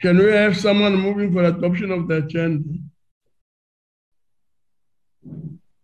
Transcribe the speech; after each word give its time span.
Can 0.00 0.18
we 0.18 0.30
have 0.32 0.56
someone 0.56 0.96
moving 0.96 1.32
for 1.32 1.44
adoption 1.44 1.90
of 1.90 2.08
the 2.08 2.16
agenda? 2.16 2.64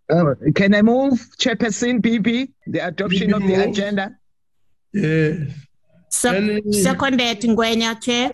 Uh, 0.09 0.35
can 0.55 0.75
I 0.75 0.83
move, 0.83 1.15
Chairperson 1.39 2.01
BB, 2.01 2.49
the 2.69 2.79
adoption 2.87 3.35
of 3.35 3.43
the 3.43 3.49
moves. 3.57 3.79
agenda? 3.79 4.17
Yes. 4.93 5.51
Se- 6.11 6.37
Any- 6.37 6.73
Seconded 6.73 7.41
Ngwenya, 7.41 8.01
Chair. 8.01 8.31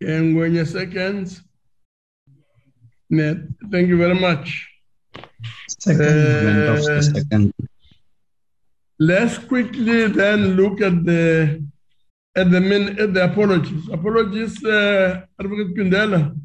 And 0.00 0.36
when 0.36 0.54
your 0.54 0.64
seconds. 0.64 1.42
Net, 3.10 3.36
thank 3.70 3.88
you 3.88 3.96
very 3.96 4.18
much. 4.18 4.68
Second, 5.78 5.98
Glenn 6.42 6.66
Doss, 6.66 6.86
the 6.86 6.96
Uh, 6.96 7.02
second. 7.02 7.54
Let's 8.98 9.38
quickly 9.38 10.08
then 10.08 10.56
look 10.56 10.80
at 10.80 11.04
the 11.04 11.62
at 12.36 12.50
the 12.50 12.60
min 12.60 12.98
at 12.98 13.14
the 13.14 13.24
apologies. 13.24 13.88
Apologies, 13.88 14.64
uh, 14.64 15.22
Advocate 15.40 15.74
Phindela. 15.76 16.36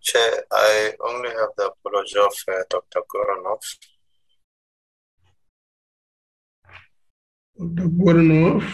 Chair, 0.00 0.44
I 0.52 0.92
only 1.08 1.28
have 1.30 1.50
the 1.56 1.70
apology 1.72 2.18
of 2.18 2.34
uh, 2.48 2.62
Dr. 2.70 3.00
Goranov. 3.10 3.62
Dr. 7.58 7.88
Goranov. 7.88 8.64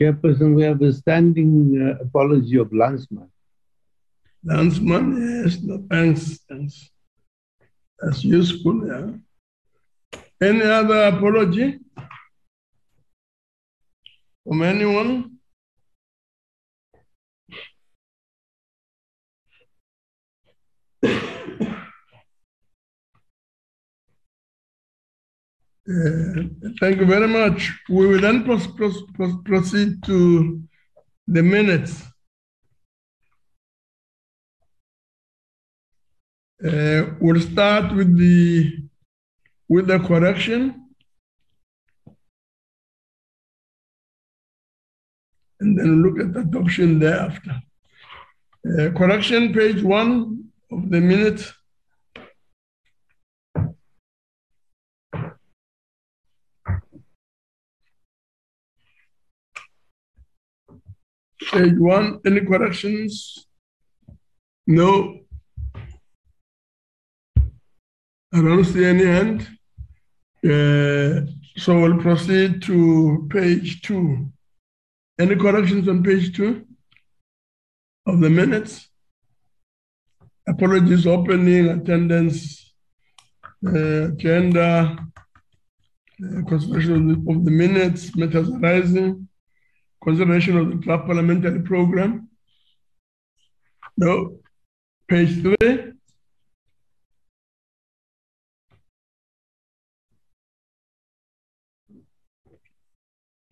Chairperson, 0.00 0.56
we 0.56 0.62
have 0.62 0.82
a 0.82 0.92
standing 0.92 1.80
uh, 1.80 2.02
apology 2.02 2.56
of 2.58 2.70
Lansman. 2.70 3.28
Landsman, 4.44 5.44
yes, 5.44 5.62
no, 5.62 5.84
thanks, 5.88 6.40
thanks. 6.48 6.91
That's 8.02 8.24
useful, 8.24 8.86
yeah. 8.86 9.10
Any 10.40 10.62
other 10.62 11.04
apology? 11.04 11.78
From 14.44 14.62
anyone? 14.62 15.38
Uh, 25.88 26.42
Thank 26.80 26.98
you 26.98 27.06
very 27.06 27.28
much. 27.28 27.72
We 27.88 28.06
will 28.08 28.20
then 28.20 28.44
proceed 29.44 30.02
to 30.04 30.62
the 31.28 31.42
minutes. 31.42 32.02
Uh, 36.64 37.14
We'll 37.20 37.40
start 37.40 37.92
with 37.94 38.16
the, 38.16 38.88
with 39.68 39.88
the 39.88 39.98
correction. 39.98 40.78
And 45.58 45.78
then 45.78 46.02
look 46.02 46.20
at 46.20 46.32
the 46.32 46.40
adoption 46.40 46.98
thereafter. 46.98 47.62
Uh, 48.64 48.90
Correction, 48.90 49.52
page 49.52 49.82
one 49.82 50.50
of 50.70 50.88
the 50.88 51.00
minutes. 51.00 51.52
Page 61.50 61.78
one, 61.78 62.20
any 62.24 62.40
corrections? 62.40 63.46
No. 64.66 65.18
I 68.34 68.40
don't 68.40 68.64
see 68.64 68.84
any 68.84 69.04
hand. 69.04 69.38
Uh, 70.44 71.26
So 71.54 71.78
we'll 71.80 72.00
proceed 72.00 72.62
to 72.62 73.28
page 73.28 73.82
two. 73.82 74.32
Any 75.18 75.36
corrections 75.36 75.86
on 75.86 76.02
page 76.02 76.34
two 76.34 76.66
of 78.06 78.20
the 78.20 78.30
minutes? 78.30 78.88
Apologies, 80.48 81.06
opening, 81.06 81.68
attendance, 81.68 82.72
uh, 83.66 84.12
agenda, 84.12 84.96
uh, 86.24 86.42
consideration 86.48 86.94
of 86.94 87.04
the- 87.08 87.32
of 87.32 87.44
the 87.44 87.50
minutes, 87.50 88.16
matters 88.16 88.48
arising, 88.48 89.28
consideration 90.02 90.56
of 90.56 90.70
the 90.70 90.76
draft 90.76 91.04
parliamentary 91.06 91.60
program. 91.60 92.30
No. 93.96 94.40
Page 95.06 95.42
three. 95.42 95.91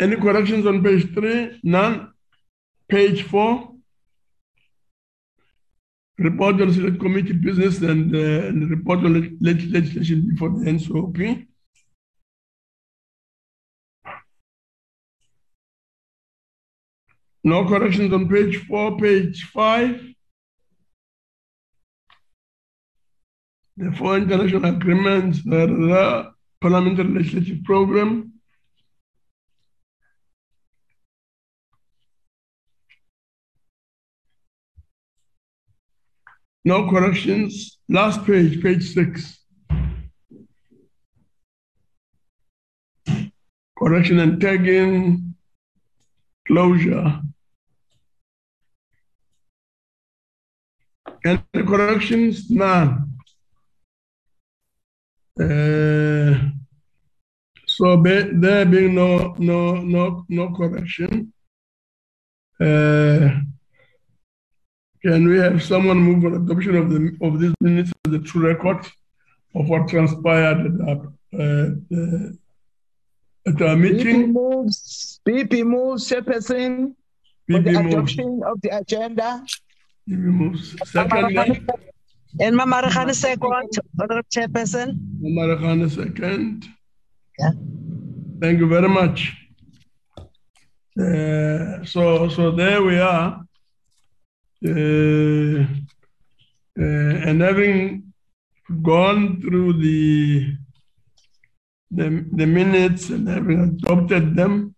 Any 0.01 0.17
corrections 0.17 0.65
on 0.67 0.83
page 0.83 1.13
three? 1.13 1.61
None. 1.63 2.13
Page 2.89 3.23
four. 3.25 3.75
Report 6.19 6.61
on 6.61 6.73
select 6.73 6.99
committee 7.01 7.35
business 7.35 7.81
and, 7.83 8.15
uh, 8.15 8.49
and 8.49 8.71
report 8.71 9.01
on 9.01 9.13
leg- 9.15 9.37
leg- 9.41 9.71
legislation 9.71 10.29
before 10.31 10.51
the 10.51 10.71
NCOP. 10.71 11.47
No 17.45 17.67
corrections 17.67 18.13
on 18.13 18.29
page 18.29 18.57
four, 18.67 18.97
page 18.99 19.45
five. 19.45 20.03
The 23.77 23.93
four 23.93 24.17
international 24.17 24.65
agreements, 24.67 25.43
the 25.45 26.33
parliamentary 26.61 27.09
legislative 27.09 27.65
program. 27.65 28.30
No 36.65 36.89
corrections. 36.91 37.79
Last 37.89 38.25
page, 38.25 38.63
page 38.63 38.93
six. 38.93 39.39
Correction 43.79 44.19
and 44.19 44.41
tagging, 44.41 45.35
closure. 46.47 47.23
Any 51.25 51.43
corrections? 51.55 52.51
None. 52.51 53.11
Uh, 55.41 56.51
so 57.67 57.97
be, 57.97 58.23
there 58.33 58.67
being 58.67 58.95
no 58.95 59.35
no 59.39 59.77
no 59.77 60.25
no 60.29 60.55
correction. 60.55 61.33
Uh, 62.61 63.41
can 65.03 65.29
we 65.29 65.39
have 65.39 65.63
someone 65.63 65.99
move 65.99 66.23
for 66.23 66.35
adoption 66.37 66.77
of 66.77 66.91
the 66.91 67.17
of 67.27 67.41
these 67.41 67.55
minutes 67.61 67.91
as 68.07 68.13
the 68.13 68.19
true 68.21 68.47
record 68.47 68.81
of 69.55 69.69
what 69.69 69.89
transpired 69.89 70.59
at 70.67 70.75
our, 70.89 70.99
uh, 71.43 71.69
uh, 71.99 72.29
at 73.51 73.63
our 73.63 73.77
BP 73.77 73.81
meeting? 73.81 74.33
moves, 74.33 75.21
BP 75.27 75.65
moves, 75.65 76.09
Chairperson, 76.09 76.95
for 77.51 77.61
the 77.61 77.73
moves. 77.73 77.95
adoption 77.95 78.41
of 78.47 78.61
the 78.63 78.71
agenda. 78.77 79.29
BB 80.09 80.19
moves. 80.41 80.77
Second, 80.91 81.37
And 82.41 82.55
Mamaragana 82.57 83.15
second, 83.15 83.43
Honorable 83.99 84.29
Chairperson. 84.35 84.89
Mamaragana 85.23 85.91
second. 85.91 86.65
Yeah. 87.39 87.51
Thank 88.41 88.59
you 88.61 88.69
very 88.69 88.89
much. 88.89 89.19
Uh, 90.99 91.85
so, 91.85 92.29
so 92.29 92.51
there 92.51 92.83
we 92.83 92.99
are. 92.99 93.43
Uh, 94.67 95.65
uh, 96.79 97.15
and 97.29 97.41
having 97.41 98.13
gone 98.83 99.41
through 99.41 99.73
the, 99.75 100.55
the, 101.91 102.27
the 102.33 102.47
minutes 102.47 103.09
and 103.11 103.27
having 103.27 103.61
adopted 103.61 104.37
them, 104.37 104.75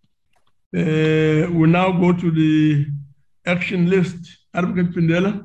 uh, 0.77 1.51
we 1.51 1.67
now 1.67 1.91
go 1.91 2.13
to 2.13 2.31
the 2.31 2.87
action 3.45 3.91
list. 3.91 4.17
Advocate 4.55 4.93
Phindela. 4.93 5.45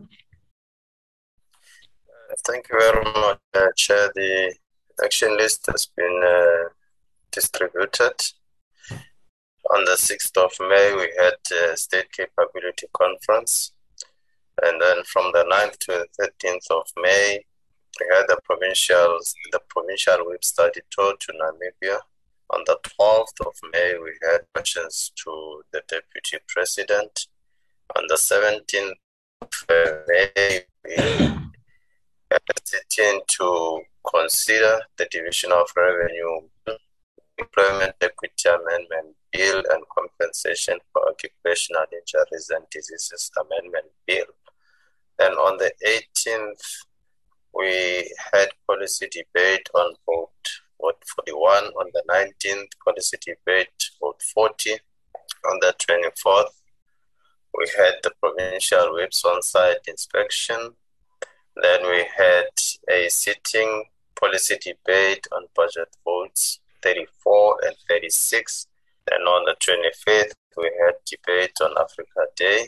Thank 2.46 2.68
you 2.70 2.80
very 2.80 3.04
much, 3.04 3.40
uh, 3.56 3.68
Chair. 3.76 4.12
The 4.14 4.56
action 5.04 5.36
list 5.36 5.66
has 5.68 5.88
been 5.88 6.24
distributed. 7.32 8.14
On 9.70 9.84
the 9.84 9.98
6th 9.98 10.38
of 10.38 10.54
May, 10.70 10.96
we 10.96 11.12
had 11.22 11.40
a 11.72 11.76
state 11.76 12.12
capability 12.12 12.88
conference. 12.94 13.74
And 14.64 14.82
then 14.82 15.04
from 15.06 15.32
the 15.34 15.46
9th 15.52 15.78
to 15.80 16.06
the 16.18 16.32
13th 16.44 16.72
of 16.72 16.88
May, 17.02 17.44
we 18.00 18.06
had 18.16 18.26
the 18.28 18.40
provincial, 18.44 19.20
the 19.52 19.60
provincial 19.70 20.18
whip 20.26 20.44
study 20.44 20.82
tour 20.92 21.16
to 21.20 21.34
Namibia. 21.34 22.00
On 22.52 22.64
the 22.66 22.78
12th 22.84 23.46
of 23.46 23.54
May, 23.74 23.98
we 24.02 24.12
had 24.24 24.42
questions 24.54 25.12
to 25.24 25.64
the 25.72 25.82
deputy 25.88 26.38
president. 26.48 27.28
On 27.96 28.04
the 28.08 28.16
17th 28.16 28.94
of 29.42 30.04
May, 30.08 30.62
we 30.86 30.96
had 32.32 32.42
a 32.50 32.62
sitting 32.64 33.22
to 33.28 33.82
consider 34.06 34.80
the 34.98 35.08
division 35.12 35.52
of 35.52 35.68
revenue 35.76 36.48
employment 37.38 37.94
equity 38.02 38.50
Amendment 38.50 39.16
Bill 39.32 39.64
and 39.72 39.84
Compensation 39.96 40.78
for 40.92 41.08
Occupational 41.10 41.86
Injuries 41.92 42.50
and 42.50 42.66
Diseases 42.72 43.32
Amendment 43.40 43.86
Bill. 44.06 44.26
And 45.20 45.34
on 45.36 45.58
the 45.58 45.72
18th, 45.86 46.62
we 47.54 48.14
had 48.34 48.50
policy 48.68 49.08
debate 49.12 49.68
on 49.74 49.94
vote, 50.06 50.30
vote 50.80 51.04
41. 51.26 51.64
On 51.66 51.90
the 51.94 52.04
19th, 52.10 52.70
policy 52.86 53.18
debate, 53.26 53.70
vote 54.00 54.22
40. 54.34 54.74
On 55.50 55.60
the 55.62 55.74
24th, 55.80 56.52
we 57.58 57.66
had 57.78 57.96
the 58.04 58.12
provincial 58.22 58.94
whips 58.94 59.26
on 59.26 59.42
site 59.42 59.78
inspection. 59.88 60.74
Then 61.56 61.82
we 61.84 62.06
had 62.16 62.50
a 62.90 63.10
sitting 63.10 63.86
policy 64.20 64.58
debate 64.64 65.26
on 65.32 65.48
budget 65.56 65.90
votes 66.04 66.60
34 66.84 67.60
and 67.66 67.76
36. 67.90 68.68
And 69.12 69.28
on 69.28 69.46
the 69.46 69.56
25th, 69.56 70.34
we 70.58 70.72
had 70.86 70.96
debate 71.06 71.58
on 71.62 71.72
Africa 71.80 72.28
Day. 72.36 72.68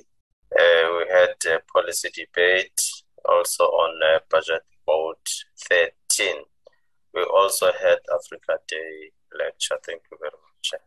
Uh, 0.58 0.98
we 0.98 1.06
had 1.12 1.36
a 1.54 1.60
policy 1.72 2.10
debate 2.16 2.82
also 3.26 3.64
on 3.66 4.00
uh, 4.16 4.20
budget 4.30 4.64
vote 4.86 5.30
13. 5.70 6.36
We 7.14 7.24
also 7.24 7.68
had 7.68 7.98
Africa 8.14 8.60
Day 8.68 9.12
lecture. 9.38 9.78
Thank 9.86 10.02
you 10.12 10.18
very 10.20 10.32
much. 10.32 10.82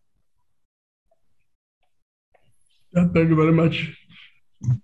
Yeah, 2.94 3.06
thank 3.14 3.28
you 3.30 3.36
very 3.36 3.52
much. 3.52 3.76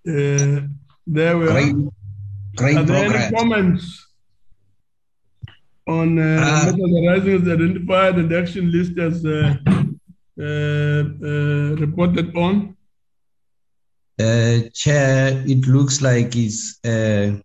Uh, 0.07 0.67
there 1.05 1.37
we 1.37 1.45
Great, 1.47 1.73
are. 1.73 1.91
great 2.55 2.77
Are 2.77 2.83
there 2.83 3.05
any 3.05 3.35
comments 3.35 4.07
on 5.87 6.19
uh, 6.19 6.21
Uh, 6.21 6.65
matters 6.65 6.91
arising 6.99 7.35
as 7.41 7.47
identified 7.47 8.15
and 8.19 8.29
the 8.31 8.37
action 8.39 8.71
list 8.71 8.97
as 8.97 9.25
uh, 9.25 9.55
uh, 10.39 11.03
uh, 11.29 11.75
reported 11.83 12.35
on? 12.35 12.75
Uh, 14.19 14.67
Chair, 14.73 15.41
it 15.47 15.65
looks 15.65 16.01
like 16.01 16.35
it's 16.35 16.77
uh, 16.83 17.39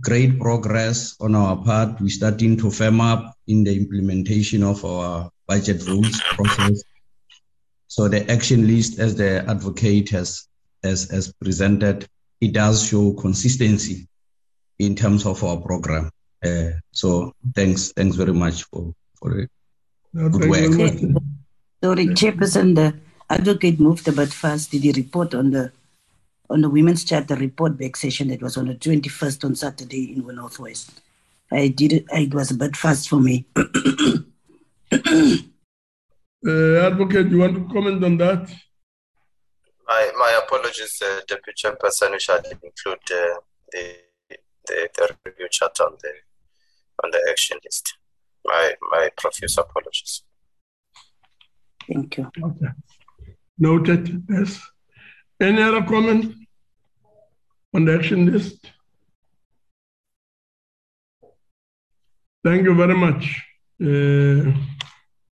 great 0.00 0.40
progress 0.40 1.16
on 1.20 1.34
our 1.34 1.56
part. 1.56 2.00
We're 2.00 2.08
starting 2.08 2.56
to 2.58 2.70
firm 2.70 3.00
up 3.00 3.34
in 3.46 3.62
the 3.62 3.76
implementation 3.76 4.62
of 4.62 4.82
our 4.84 5.30
budget 5.46 5.86
rules 5.86 6.18
process. 6.32 6.82
So 7.88 8.08
the 8.08 8.30
action 8.30 8.66
list, 8.66 8.98
as 8.98 9.16
the 9.16 9.44
advocate 9.46 10.08
has, 10.10 10.48
has, 10.82 11.10
has 11.10 11.32
presented, 11.34 12.08
it 12.40 12.52
does 12.52 12.88
show 12.88 13.12
consistency 13.12 14.08
in 14.78 14.96
terms 14.96 15.26
of 15.26 15.44
our 15.44 15.58
program. 15.58 16.10
Uh, 16.42 16.70
so 16.90 17.34
thanks, 17.54 17.92
thanks 17.92 18.16
very 18.16 18.32
much 18.32 18.64
for, 18.64 18.94
for 19.16 19.40
it. 19.40 19.50
No, 20.14 20.30
Good 20.30 20.42
thank 20.42 20.54
you 20.56 20.74
very 20.74 20.90
work. 20.90 21.02
much. 21.02 21.22
Sorry, 21.82 22.06
Chairperson, 22.06 22.74
the 22.74 22.94
advocate 23.28 23.78
moved 23.78 24.08
a 24.08 24.12
bit 24.12 24.32
fast. 24.32 24.70
Did 24.70 24.84
he 24.84 24.92
report 24.92 25.34
on 25.34 25.50
the 25.50 25.70
on 26.50 26.60
the 26.60 26.68
Women's 26.68 27.04
Charter 27.04 27.36
report 27.36 27.78
back 27.78 27.96
session 27.96 28.28
that 28.28 28.42
was 28.42 28.56
on 28.56 28.66
the 28.66 28.74
21st 28.74 29.44
on 29.44 29.54
Saturday 29.54 30.12
in 30.12 30.26
the 30.26 30.32
Northwest? 30.32 31.00
I 31.52 31.68
did 31.68 31.92
it, 31.92 32.04
it 32.10 32.34
was 32.34 32.50
a 32.50 32.54
bit 32.54 32.76
fast 32.76 33.08
for 33.08 33.20
me. 33.20 33.46
Uh, 36.46 36.86
advocate, 36.86 37.28
you 37.28 37.38
want 37.38 37.54
to 37.54 37.72
comment 37.72 38.04
on 38.04 38.18
that? 38.18 38.46
My, 39.86 40.10
my 40.18 40.40
apologies, 40.44 41.00
uh, 41.02 41.20
Deputy 41.26 41.52
Chairperson. 41.56 42.12
We 42.12 42.20
shall 42.20 42.36
include 42.36 42.98
uh, 43.10 43.40
the, 43.72 43.96
the 44.66 44.88
the 44.94 45.16
review 45.24 45.48
chat 45.50 45.80
on 45.80 45.96
the 46.02 46.12
on 47.02 47.10
the 47.12 47.26
action 47.30 47.58
list. 47.64 47.96
My 48.44 48.74
my 48.90 49.10
profuse 49.16 49.56
apologies. 49.56 50.22
Thank 51.90 52.18
you. 52.18 52.30
Okay. 52.42 52.72
Noted. 53.58 54.22
Yes. 54.28 54.60
Any 55.40 55.62
other 55.62 55.82
comment 55.82 56.34
on 57.74 57.84
the 57.84 57.94
action 57.94 58.32
list? 58.32 58.70
Thank 62.44 62.64
you 62.64 62.74
very 62.74 62.94
much. 62.94 63.42
Uh, 63.82 64.52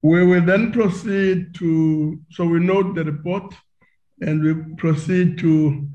we 0.03 0.25
will 0.25 0.45
then 0.45 0.71
proceed 0.73 1.55
to, 1.57 2.21
so 2.31 2.45
we 2.45 2.61
note 2.61 2.95
the 2.95 3.05
report 3.05 3.55
and 4.21 4.43
we 4.43 4.75
proceed 4.77 5.39
to 5.39 5.89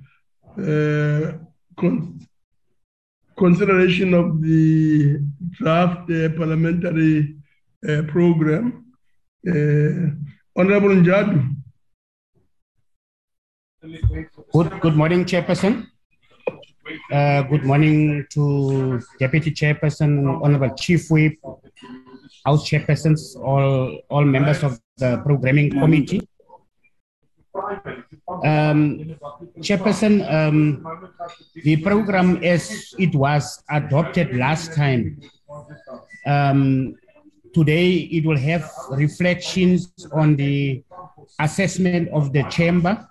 uh, 0.57 1.37
con- 1.79 2.19
consideration 3.37 4.13
of 4.13 4.41
the 4.41 5.19
draft 5.51 6.09
uh, 6.11 6.29
parliamentary 6.29 7.35
uh, 7.87 8.01
program. 8.03 8.85
Uh, 9.47 10.11
Honorable 10.55 10.89
Njadu. 10.89 11.52
Good, 13.83 14.79
good 14.79 14.95
morning, 14.95 15.25
Chairperson. 15.25 15.87
Uh, 17.11 17.41
good 17.41 17.65
morning 17.65 18.25
to 18.29 19.01
Deputy 19.19 19.51
Chairperson, 19.51 20.41
Honorable 20.41 20.73
Chief 20.77 21.11
Whip, 21.11 21.33
House 22.45 22.69
Chairpersons, 22.69 23.35
all, 23.35 23.99
all 24.09 24.23
members 24.23 24.63
of 24.63 24.79
the 24.95 25.17
Programming 25.25 25.71
Committee. 25.71 26.21
Um, 28.45 29.17
Chairperson, 29.59 30.23
um, 30.31 30.85
the 31.53 31.75
program 31.83 32.41
as 32.41 32.95
it 32.97 33.13
was 33.13 33.61
adopted 33.69 34.33
last 34.37 34.73
time, 34.73 35.19
um, 36.25 36.95
today 37.53 37.95
it 37.95 38.25
will 38.25 38.37
have 38.37 38.71
reflections 38.91 39.91
on 40.13 40.37
the 40.37 40.81
assessment 41.39 42.07
of 42.13 42.31
the 42.31 42.43
chamber 42.43 43.09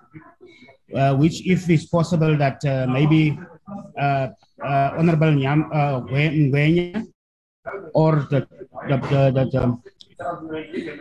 uh, 0.95 1.15
which, 1.15 1.45
if 1.47 1.69
it's 1.69 1.85
possible, 1.85 2.37
that 2.37 2.63
uh, 2.65 2.85
maybe 2.89 3.37
uh, 3.99 4.27
uh, 4.63 4.89
Honorable 4.97 5.31
Nyam, 5.33 5.69
uh, 5.73 6.01
Ngwe- 6.01 7.07
or 7.93 8.27
the, 8.29 8.47
the, 8.89 8.97
the, 8.97 9.21
the, 9.35 9.43
the 9.51 10.99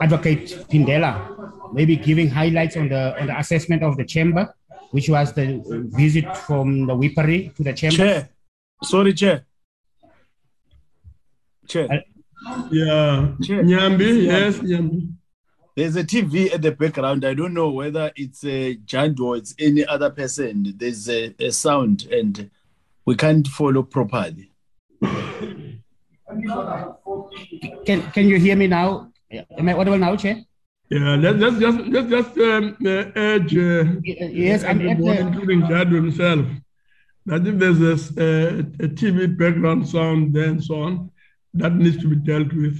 Advocate 0.00 0.46
Phindela, 0.70 1.72
maybe 1.72 1.96
giving 1.96 2.28
highlights 2.28 2.76
on 2.76 2.88
the 2.88 3.18
on 3.20 3.26
the 3.26 3.38
assessment 3.38 3.82
of 3.82 3.96
the 3.96 4.04
chamber, 4.04 4.52
which 4.90 5.08
was 5.08 5.32
the 5.32 5.60
visit 5.96 6.26
from 6.36 6.86
the 6.86 6.94
Whippery 6.94 7.52
to 7.56 7.62
the 7.62 7.72
chamber. 7.72 7.96
Chair, 7.96 8.28
sorry, 8.82 9.12
Chair. 9.14 9.44
Chair, 11.68 12.04
Yeah. 12.70 13.32
Chair. 13.44 13.62
Nyambi, 13.62 14.24
yes, 14.24 14.58
Nyambi. 14.58 15.12
There's 15.76 15.96
a 15.96 16.04
TV 16.04 16.52
at 16.52 16.62
the 16.62 16.72
background. 16.72 17.24
I 17.24 17.34
don't 17.34 17.54
know 17.54 17.70
whether 17.70 18.12
it's 18.16 18.44
a 18.44 18.74
giant 18.74 19.18
or 19.20 19.36
it's 19.36 19.54
any 19.58 19.84
other 19.86 20.10
person. 20.10 20.74
There's 20.76 21.08
a, 21.08 21.34
a 21.38 21.50
sound 21.50 22.06
and 22.10 22.50
we 23.04 23.16
can't 23.16 23.46
follow 23.48 23.82
properly. 23.82 24.50
Can 27.86 28.02
can 28.12 28.28
you 28.28 28.38
hear 28.38 28.56
me 28.56 28.66
now? 28.66 29.10
Am 29.58 29.68
I 29.68 29.72
audible 29.74 29.98
now, 29.98 30.16
Chair? 30.16 30.36
Yeah, 30.88 31.16
let's, 31.16 31.38
let's 31.38 31.58
just 31.58 31.78
let's 31.88 32.10
just 32.10 32.38
um, 32.38 32.76
uh, 32.84 33.04
urge 33.16 33.56
uh, 33.56 33.84
Yes, 34.04 34.62
I'm 34.64 34.80
at 34.82 34.90
everyone, 34.90 35.16
the, 35.16 35.20
including 35.26 35.60
Jadu 35.62 35.94
himself, 35.94 36.46
that 37.26 37.46
if 37.46 37.58
there's 37.58 37.80
a, 37.80 37.92
s- 37.92 38.10
a 38.10 38.88
TV 38.88 39.26
background 39.38 39.88
sound 39.88 40.34
there 40.34 40.48
and 40.50 40.62
so 40.62 40.82
on, 40.82 41.10
that 41.54 41.72
needs 41.74 41.96
to 42.02 42.08
be 42.08 42.16
dealt 42.16 42.52
with, 42.52 42.78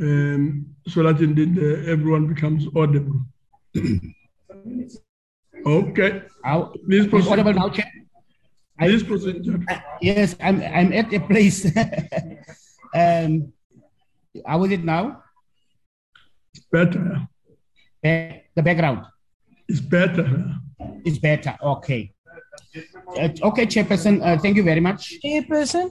um, 0.00 0.66
so 0.88 1.02
that 1.02 1.20
indeed 1.20 1.58
uh, 1.58 1.90
everyone 1.90 2.26
becomes 2.26 2.66
audible. 2.76 3.20
okay, 5.66 6.22
How- 6.44 6.72
please 6.86 7.04
is 7.04 7.10
proceed. 7.10 7.30
audible 7.32 7.54
now, 7.54 7.68
Chair? 7.68 7.90
I- 8.78 8.86
Please 8.88 9.02
proceed. 9.02 9.36
Jadu. 9.44 9.64
Yes, 10.02 10.36
I'm 10.40 10.60
I'm 10.60 10.92
at 10.92 11.12
a 11.12 11.20
place. 11.20 11.64
um, 12.94 13.52
how 14.46 14.62
is 14.64 14.72
it 14.72 14.84
now? 14.84 15.22
It's 16.54 16.66
better. 16.70 17.26
Ba- 18.02 18.40
The 18.56 18.62
background 18.62 19.00
It's 19.68 19.80
better. 19.80 20.26
It's 21.04 21.18
better. 21.18 21.56
Okay. 21.62 22.12
Uh, 23.18 23.28
okay, 23.48 23.64
Chairperson. 23.66 24.20
Uh, 24.22 24.36
thank 24.38 24.56
you 24.56 24.62
very 24.62 24.80
much. 24.80 25.00
Chairperson, 25.24 25.86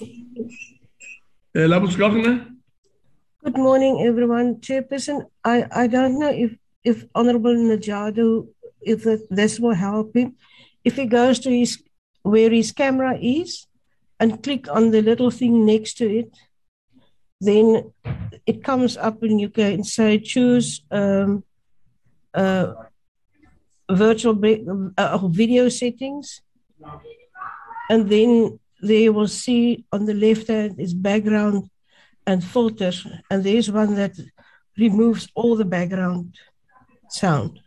Uh, 0.00 1.66
Labus 1.72 1.96
Governor? 1.98 2.46
Good 3.44 3.58
morning, 3.58 4.06
everyone. 4.06 4.56
Chairperson, 4.56 5.26
I, 5.44 5.66
I 5.74 5.86
don't 5.88 6.18
know 6.18 6.30
if, 6.30 6.56
if 6.84 7.04
Honorable 7.14 7.54
Najado, 7.54 8.46
if 8.80 9.04
this 9.30 9.58
will 9.58 9.74
help 9.74 10.14
him. 10.14 10.36
If 10.84 10.96
he 10.96 11.06
goes 11.06 11.40
to 11.40 11.50
his 11.50 11.82
where 12.22 12.50
his 12.50 12.70
camera 12.70 13.18
is 13.20 13.66
and 14.20 14.42
click 14.42 14.68
on 14.70 14.92
the 14.92 15.02
little 15.02 15.30
thing 15.30 15.66
next 15.66 15.94
to 15.94 16.08
it, 16.08 16.36
then 17.40 17.92
it 18.46 18.62
comes 18.62 18.96
up 18.96 19.22
and 19.24 19.40
you 19.40 19.50
can 19.50 19.82
say 19.82 20.18
choose 20.18 20.82
um, 20.92 21.42
uh, 22.34 22.74
virtual 23.90 24.38
uh, 24.96 25.18
video 25.28 25.68
settings. 25.68 26.42
And 27.90 28.08
then 28.08 28.60
they 28.80 29.08
will 29.08 29.28
see 29.28 29.84
on 29.92 30.06
the 30.06 30.14
left 30.14 30.46
hand 30.46 30.78
is 30.78 30.94
background 30.94 31.68
and 32.26 32.42
filter. 32.42 32.92
And 33.30 33.44
there's 33.44 33.70
one 33.70 33.94
that 33.96 34.14
removes 34.76 35.28
all 35.34 35.56
the 35.56 35.64
background 35.64 36.36
sound. 37.08 37.60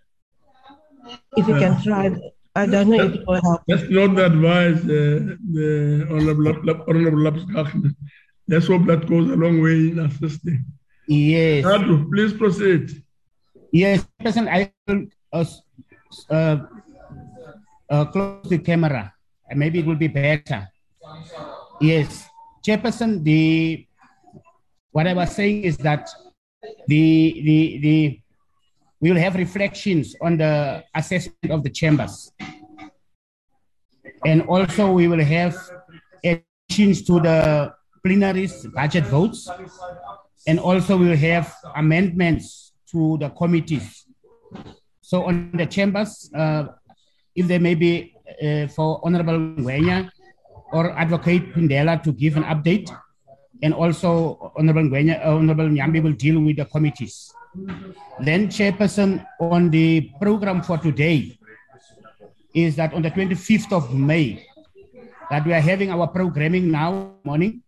If 1.38 1.48
you 1.48 1.56
can 1.56 1.82
try 1.82 2.10
that. 2.10 2.32
I 2.58 2.65
don't 2.65 2.89
know 2.89 3.04
if 3.04 3.15
it 3.15 3.28
will 3.28 3.41
help. 3.41 3.62
That's 3.68 3.84
not 3.89 4.15
the 4.15 4.26
advice, 4.26 4.80
uh, 4.84 5.36
the 5.52 6.08
Honorable, 6.10 6.84
Honorable 6.88 7.20
Labuschagne. 7.20 7.94
Let's 8.48 8.68
hope 8.68 8.86
that 8.86 9.08
goes 9.08 9.30
a 9.30 9.36
long 9.36 9.62
way 9.62 9.91
in 9.91 10.00
assisting. 10.00 10.63
Yes. 11.06 11.65
Andrew, 11.65 12.10
please 12.10 12.32
proceed. 12.32 13.04
Yes, 13.72 14.08
Chairperson, 14.22 14.48
I 14.48 14.72
will 14.88 15.08
uh, 15.34 15.44
uh, 16.30 16.58
uh, 17.89 18.06
close 18.06 18.48
the 18.48 18.60
camera. 18.60 19.13
Maybe 19.54 19.80
it 19.80 19.86
will 19.86 19.96
be 19.96 20.08
better. 20.08 20.70
Yes, 21.82 22.26
Chairperson, 22.65 23.22
the 23.22 23.86
what 24.95 25.08
I 25.08 25.13
was 25.13 25.36
saying 25.36 25.63
is 25.63 25.75
that 25.84 26.08
the 26.88 27.03
the 27.43 27.60
the 27.84 27.97
we 29.01 29.12
will 29.12 29.19
have 29.19 29.36
reflections 29.36 30.15
on 30.21 30.38
the 30.38 30.86
assessment 30.95 31.51
of 31.51 31.63
the 31.63 31.69
chambers, 31.69 32.31
and 34.23 34.41
also 34.47 34.89
we 34.93 35.10
will 35.12 35.19
have 35.19 35.53
additions 36.23 37.03
to 37.03 37.19
the 37.19 37.75
plenaries 38.08 38.71
budget 38.71 39.03
votes, 39.12 39.51
and 40.47 40.63
also 40.63 40.95
we 40.95 41.12
will 41.12 41.23
have 41.31 41.53
amendments 41.75 42.71
to 42.88 43.17
the 43.19 43.29
committees. 43.36 44.08
So 45.01 45.27
on 45.27 45.51
the 45.60 45.65
chambers, 45.65 46.31
uh, 46.34 46.71
if 47.36 47.47
there 47.51 47.60
may 47.60 47.75
be 47.75 48.15
uh, 48.41 48.67
for 48.71 49.03
Honorable 49.03 49.60
Ngwenya 49.60 50.10
or 50.71 50.95
Advocate 50.97 51.51
Phindela 51.53 52.01
to 52.01 52.13
give 52.13 52.38
an 52.38 52.45
update, 52.47 52.88
and 53.62 53.74
also 53.74 54.52
Honorable 54.58 54.89
Ngwenya, 54.89 55.26
uh, 55.26 55.36
Honorable 55.36 55.70
Nyambi 55.70 56.04
will 56.04 56.13
deal 56.13 56.39
with 56.39 56.58
the 56.58 56.65
committees. 56.65 57.32
Then 58.20 58.48
Chairperson 58.48 59.26
on 59.39 59.70
the 59.70 60.12
program 60.22 60.62
for 60.62 60.78
today 60.78 61.38
is 62.54 62.76
that 62.76 62.94
on 62.94 63.02
the 63.02 63.12
25th 63.12 63.72
of 63.72 63.94
May, 63.94 64.46
that 65.30 65.46
we 65.46 65.54
are 65.54 65.62
having 65.62 65.91
our 65.91 66.08
programming 66.08 66.72
now 66.72 67.15
morning. 67.24 67.63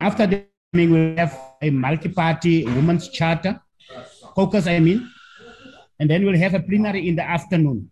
After 0.00 0.26
the 0.26 0.44
meeting, 0.72 0.92
we'll 0.92 1.16
have 1.16 1.38
a 1.60 1.70
multi-party 1.70 2.64
women's 2.64 3.08
charter, 3.08 3.60
caucus 4.34 4.66
I 4.66 4.78
mean, 4.78 5.08
and 5.98 6.08
then 6.08 6.24
we'll 6.24 6.38
have 6.38 6.54
a 6.54 6.60
plenary 6.60 7.08
in 7.08 7.16
the 7.16 7.22
afternoon. 7.22 7.90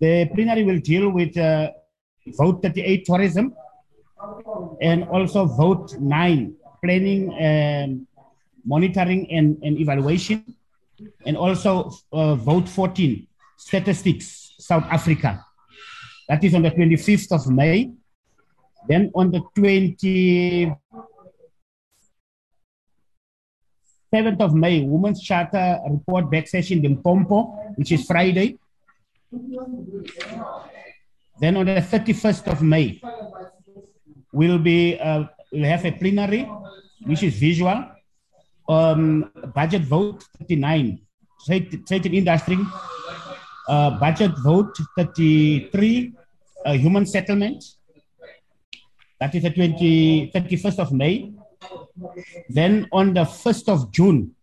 The 0.00 0.28
plenary 0.34 0.64
will 0.64 0.80
deal 0.80 1.10
with 1.10 1.36
uh, 1.36 1.70
vote 2.36 2.62
38 2.62 3.04
tourism 3.06 3.54
and 4.84 5.08
also 5.08 5.46
vote 5.46 5.96
9 5.98 6.54
planning 6.84 7.32
and 7.40 8.06
monitoring 8.64 9.24
and, 9.32 9.56
and 9.64 9.80
evaluation 9.80 10.44
and 11.24 11.36
also 11.36 11.90
uh, 12.12 12.34
vote 12.34 12.68
14 12.68 13.26
statistics 13.56 14.54
south 14.58 14.84
africa. 14.90 15.42
That 16.28 16.44
is 16.44 16.54
on 16.54 16.62
the 16.62 16.70
25th 16.70 17.32
of 17.32 17.50
may. 17.50 17.92
Then 18.88 19.10
on 19.14 19.30
the 19.30 19.40
27th 19.56 20.76
of 24.40 24.54
may 24.54 24.82
women's 24.82 25.22
charter 25.22 25.80
report 25.88 26.30
back 26.30 26.46
session 26.46 26.84
in 26.84 27.00
Pompo, 27.00 27.72
which 27.76 27.92
is 27.92 28.04
friday. 28.06 28.58
Then 31.40 31.56
on 31.56 31.66
the 31.66 31.82
31st 31.82 32.46
of 32.52 32.62
May, 32.62 33.00
we'll 34.34 34.58
be 34.58 34.98
uh, 34.98 35.24
we'll 35.52 35.64
have 35.64 35.84
a 35.86 35.92
plenary, 35.92 36.42
which 37.06 37.22
is 37.22 37.34
visual, 37.38 37.78
um, 38.68 39.30
budget 39.54 39.82
vote 39.82 40.24
39, 40.38 41.00
trade, 41.46 41.86
trade 41.86 42.06
industry, 42.06 42.58
uh, 43.68 43.90
budget 43.98 44.32
vote 44.42 44.76
33, 44.96 46.12
uh, 46.66 46.72
human 46.72 47.06
settlement. 47.06 47.64
That 49.20 49.34
is 49.34 49.42
the 49.44 49.50
20, 49.50 50.32
31st 50.34 50.78
of 50.78 50.92
May. 50.92 51.32
Then 52.48 52.88
on 52.92 53.14
the 53.14 53.24
1st 53.24 53.68
of 53.68 53.92
June, 53.92 54.34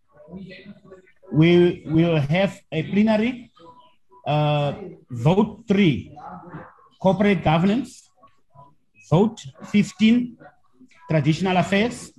we 1.30 1.82
will 1.86 2.16
have 2.16 2.60
a 2.72 2.82
plenary 2.84 3.50
uh, 4.26 4.72
vote 5.10 5.64
three, 5.68 6.16
corporate 7.00 7.42
governance. 7.44 8.10
Vote 9.10 9.40
15, 9.64 10.36
traditional 11.10 11.56
affairs. 11.56 12.12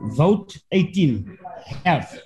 Vote 0.00 0.56
18, 0.72 1.38
health. 1.84 2.18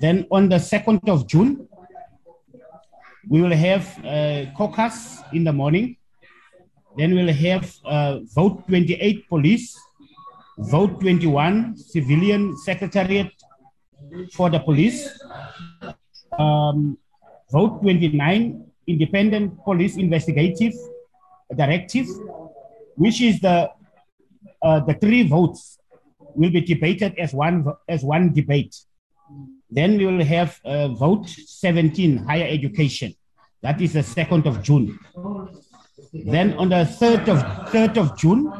Then 0.00 0.26
on 0.30 0.48
the 0.48 0.56
2nd 0.56 1.08
of 1.08 1.26
June, 1.26 1.68
we 3.28 3.40
will 3.40 3.54
have 3.54 4.04
uh, 4.04 4.46
caucus 4.56 5.20
in 5.32 5.44
the 5.44 5.52
morning. 5.52 5.96
Then 6.96 7.14
we'll 7.14 7.32
have 7.32 7.74
uh, 7.84 8.20
vote 8.34 8.66
28 8.68 9.28
police, 9.28 9.78
vote 10.58 11.00
21 11.00 11.76
civilian 11.76 12.56
secretariat 12.56 13.32
for 14.32 14.50
the 14.50 14.60
police, 14.60 15.08
um, 16.38 16.98
vote 17.50 17.80
29 17.80 18.71
independent 18.86 19.62
police 19.64 19.96
investigative 19.96 20.74
directive, 21.56 22.06
which 22.96 23.20
is 23.20 23.40
the 23.40 23.70
uh, 24.62 24.80
the 24.80 24.94
three 24.94 25.26
votes 25.26 25.78
will 26.34 26.50
be 26.50 26.60
debated 26.60 27.18
as 27.18 27.32
one 27.32 27.64
as 27.88 28.02
one 28.02 28.32
debate. 28.32 28.74
Then 29.70 29.96
we 29.96 30.06
will 30.06 30.24
have 30.24 30.60
uh, 30.64 30.88
vote 30.88 31.28
17 31.28 32.18
higher 32.18 32.46
education. 32.46 33.14
That 33.62 33.80
is 33.80 33.94
the 33.94 34.00
2nd 34.00 34.46
of 34.46 34.62
June. 34.62 34.98
Then 36.12 36.52
on 36.54 36.68
the 36.68 36.84
3rd 36.84 37.28
of 37.28 37.38
3rd 37.70 37.96
of 37.96 38.18
June, 38.18 38.52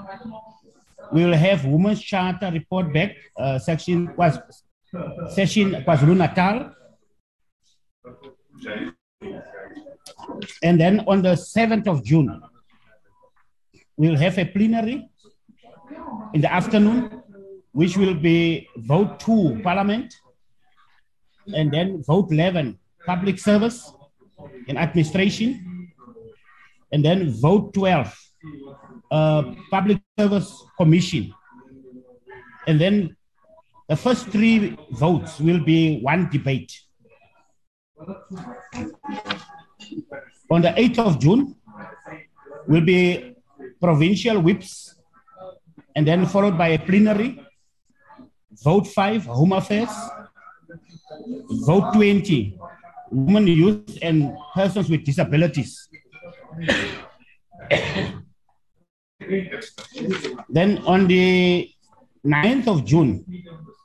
we 1.12 1.24
will 1.24 1.34
have 1.34 1.66
Women's 1.66 2.00
Charter 2.00 2.50
report 2.50 2.92
back, 2.94 3.16
uh, 3.36 3.58
section 3.58 4.14
was 4.16 4.38
session 5.34 5.72
KwaZulu 5.84 6.16
Natal. 6.16 6.72
And 10.62 10.80
then 10.80 11.00
on 11.06 11.22
the 11.22 11.34
7th 11.34 11.86
of 11.86 12.04
June, 12.04 12.40
we'll 13.96 14.16
have 14.16 14.38
a 14.38 14.44
plenary 14.44 15.08
in 16.34 16.40
the 16.40 16.52
afternoon, 16.52 17.22
which 17.72 17.96
will 17.96 18.14
be 18.14 18.68
vote 18.76 19.20
two, 19.20 19.60
parliament, 19.62 20.14
and 21.54 21.72
then 21.72 22.02
vote 22.02 22.30
11, 22.30 22.78
public 23.06 23.38
service 23.38 23.92
and 24.68 24.78
administration, 24.78 25.90
and 26.92 27.04
then 27.04 27.30
vote 27.32 27.74
12, 27.74 28.18
uh, 29.10 29.42
public 29.70 30.00
service 30.18 30.62
commission. 30.76 31.32
And 32.66 32.80
then 32.80 33.16
the 33.88 33.96
first 33.96 34.28
three 34.28 34.76
votes 34.90 35.40
will 35.40 35.62
be 35.62 36.00
one 36.00 36.30
debate. 36.30 36.72
On 40.52 40.60
the 40.60 40.68
8th 40.68 40.98
of 40.98 41.18
June 41.18 41.56
will 42.68 42.84
be 42.84 43.34
provincial 43.80 44.38
whips 44.38 44.94
and 45.96 46.06
then 46.06 46.26
followed 46.26 46.58
by 46.58 46.68
a 46.68 46.78
plenary. 46.78 47.40
Vote 48.62 48.86
5, 48.86 49.24
Home 49.26 49.52
Affairs. 49.54 49.88
Vote 51.66 51.94
20, 51.94 52.58
Women, 53.10 53.46
Youth, 53.46 53.98
and 54.02 54.36
Persons 54.54 54.90
with 54.90 55.04
Disabilities. 55.04 55.88
then 60.50 60.78
on 60.84 61.06
the 61.06 61.70
9th 62.26 62.66
of 62.68 62.84
June, 62.84 63.24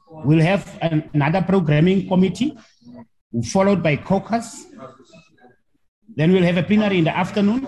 we'll 0.10 0.42
have 0.42 0.78
an, 0.82 1.10
another 1.14 1.42
programming 1.42 2.10
committee 2.10 2.58
followed 3.46 3.82
by 3.82 3.96
caucus. 3.96 4.66
Then 6.16 6.32
we'll 6.32 6.44
have 6.44 6.58
a 6.58 6.64
plenary 6.64 6.98
in 7.00 7.04
the 7.04 7.16
afternoon, 7.16 7.64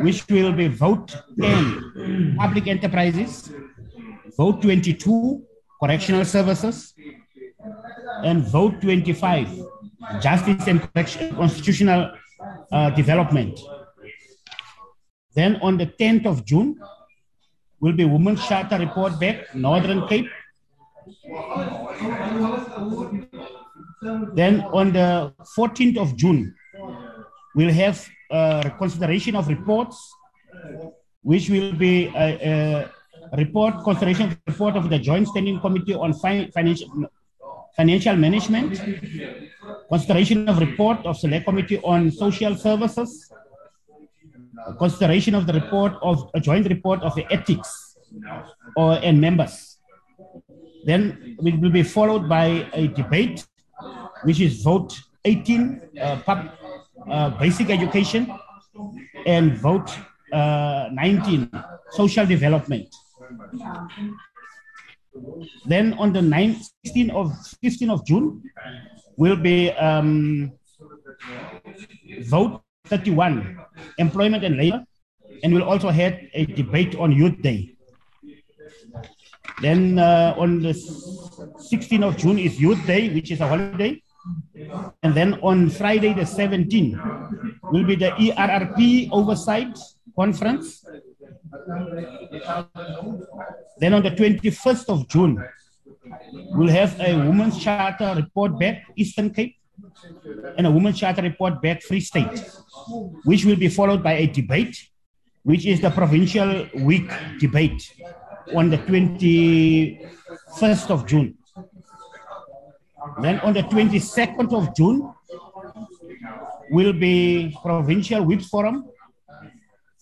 which 0.00 0.26
will 0.28 0.52
be 0.52 0.68
vote 0.68 1.14
10, 1.40 2.36
public 2.38 2.66
enterprises, 2.66 3.50
vote 4.36 4.62
22, 4.62 5.42
correctional 5.82 6.24
services, 6.24 6.94
and 8.24 8.42
vote 8.46 8.80
25, 8.80 9.48
justice 10.20 10.66
and 10.66 10.92
constitutional 11.36 12.12
uh, 12.72 12.90
development. 12.90 13.58
Then 15.34 15.56
on 15.56 15.76
the 15.76 15.86
10th 15.86 16.26
of 16.26 16.44
June, 16.44 16.80
will 17.80 17.92
be 17.92 18.04
Women's 18.04 18.46
Charter 18.46 18.78
report 18.78 19.20
back, 19.20 19.54
Northern 19.54 20.06
Cape. 20.08 20.28
Then 24.34 24.62
on 24.72 24.92
the 24.92 25.32
14th 25.56 25.98
of 25.98 26.16
June, 26.16 26.54
we'll 27.58 27.78
have 27.84 27.98
a 28.30 28.70
consideration 28.78 29.34
of 29.34 29.48
reports, 29.48 29.96
which 31.30 31.50
will 31.50 31.72
be 31.86 31.94
a, 32.14 32.28
uh, 32.52 33.36
report, 33.42 33.74
consideration 33.88 34.26
report 34.46 34.76
of 34.76 34.84
the 34.92 34.98
Joint 35.08 35.26
Standing 35.32 35.58
Committee 35.64 35.94
on 35.94 36.14
fin- 36.14 36.50
financial, 36.52 36.88
financial 37.76 38.16
Management, 38.26 38.80
consideration 39.88 40.48
of 40.48 40.60
report 40.66 41.04
of 41.04 41.16
Select 41.16 41.44
Committee 41.46 41.80
on 41.94 42.12
Social 42.12 42.54
Services, 42.54 43.10
consideration 44.78 45.34
of 45.34 45.46
the 45.48 45.54
report 45.60 45.94
of 46.00 46.30
a 46.34 46.40
joint 46.40 46.68
report 46.68 47.02
of 47.02 47.14
the 47.16 47.26
ethics 47.32 47.96
or 48.76 48.92
and 49.02 49.20
members. 49.20 49.78
Then 50.84 51.36
it 51.44 51.60
will 51.60 51.74
be 51.80 51.82
followed 51.82 52.28
by 52.28 52.46
a 52.72 52.86
debate, 52.86 53.46
which 54.22 54.40
is 54.40 54.62
vote 54.62 54.96
18, 55.24 55.80
uh, 56.00 56.16
pub, 56.24 56.50
basic 57.38 57.70
education, 57.70 58.32
and 59.26 59.56
vote 59.58 59.90
uh, 60.32 60.88
19, 60.92 61.50
social 61.90 62.26
development. 62.26 62.88
Then 65.66 65.94
on 65.94 66.12
the 66.12 66.20
9th, 66.20 66.62
16 66.84 67.10
of 67.10 67.32
15 67.62 67.90
of 67.90 68.06
June 68.06 68.42
will 69.16 69.36
be 69.36 69.70
um, 69.72 70.52
vote 72.22 72.62
31, 72.86 73.58
employment 73.98 74.44
and 74.44 74.56
labor, 74.56 74.84
and 75.42 75.52
we'll 75.52 75.64
also 75.64 75.90
have 75.90 76.18
a 76.34 76.46
debate 76.46 76.94
on 76.96 77.12
Youth 77.12 77.40
Day. 77.42 77.74
Then 79.60 79.98
uh, 79.98 80.34
on 80.38 80.62
the 80.62 80.72
16th 80.72 82.06
of 82.06 82.16
June 82.16 82.38
is 82.38 82.60
Youth 82.60 82.84
Day, 82.86 83.12
which 83.12 83.30
is 83.30 83.40
a 83.40 83.48
holiday. 83.48 84.00
And 85.02 85.14
then 85.14 85.34
on 85.42 85.70
Friday 85.70 86.12
the 86.12 86.22
17th 86.22 87.72
will 87.72 87.84
be 87.84 87.94
the 87.94 88.10
ERRP 88.10 89.08
Oversight 89.12 89.78
Conference. 90.14 90.84
Then 93.78 93.94
on 93.94 94.02
the 94.02 94.10
21st 94.10 94.88
of 94.88 95.08
June, 95.08 95.42
we'll 96.50 96.68
have 96.68 96.98
a 97.00 97.16
Women's 97.16 97.62
Charter 97.62 98.14
report 98.16 98.58
back, 98.58 98.84
Eastern 98.96 99.30
Cape, 99.30 99.56
and 100.56 100.66
a 100.66 100.70
Women's 100.70 100.98
Charter 100.98 101.22
report 101.22 101.62
back, 101.62 101.82
Free 101.82 102.00
State, 102.00 102.44
which 103.24 103.44
will 103.44 103.56
be 103.56 103.68
followed 103.68 104.02
by 104.02 104.14
a 104.14 104.26
debate, 104.26 104.88
which 105.44 105.64
is 105.64 105.80
the 105.80 105.90
Provincial 105.90 106.66
Week 106.80 107.08
debate 107.38 107.94
on 108.54 108.70
the 108.70 108.78
21st 108.78 110.90
of 110.90 111.06
June. 111.06 111.37
Then 113.20 113.40
on 113.40 113.52
the 113.52 113.62
22nd 113.62 114.52
of 114.54 114.74
June 114.76 115.12
will 116.70 116.92
be 116.92 117.56
Provincial 117.62 118.24
Whips 118.24 118.48
Forum, 118.48 118.86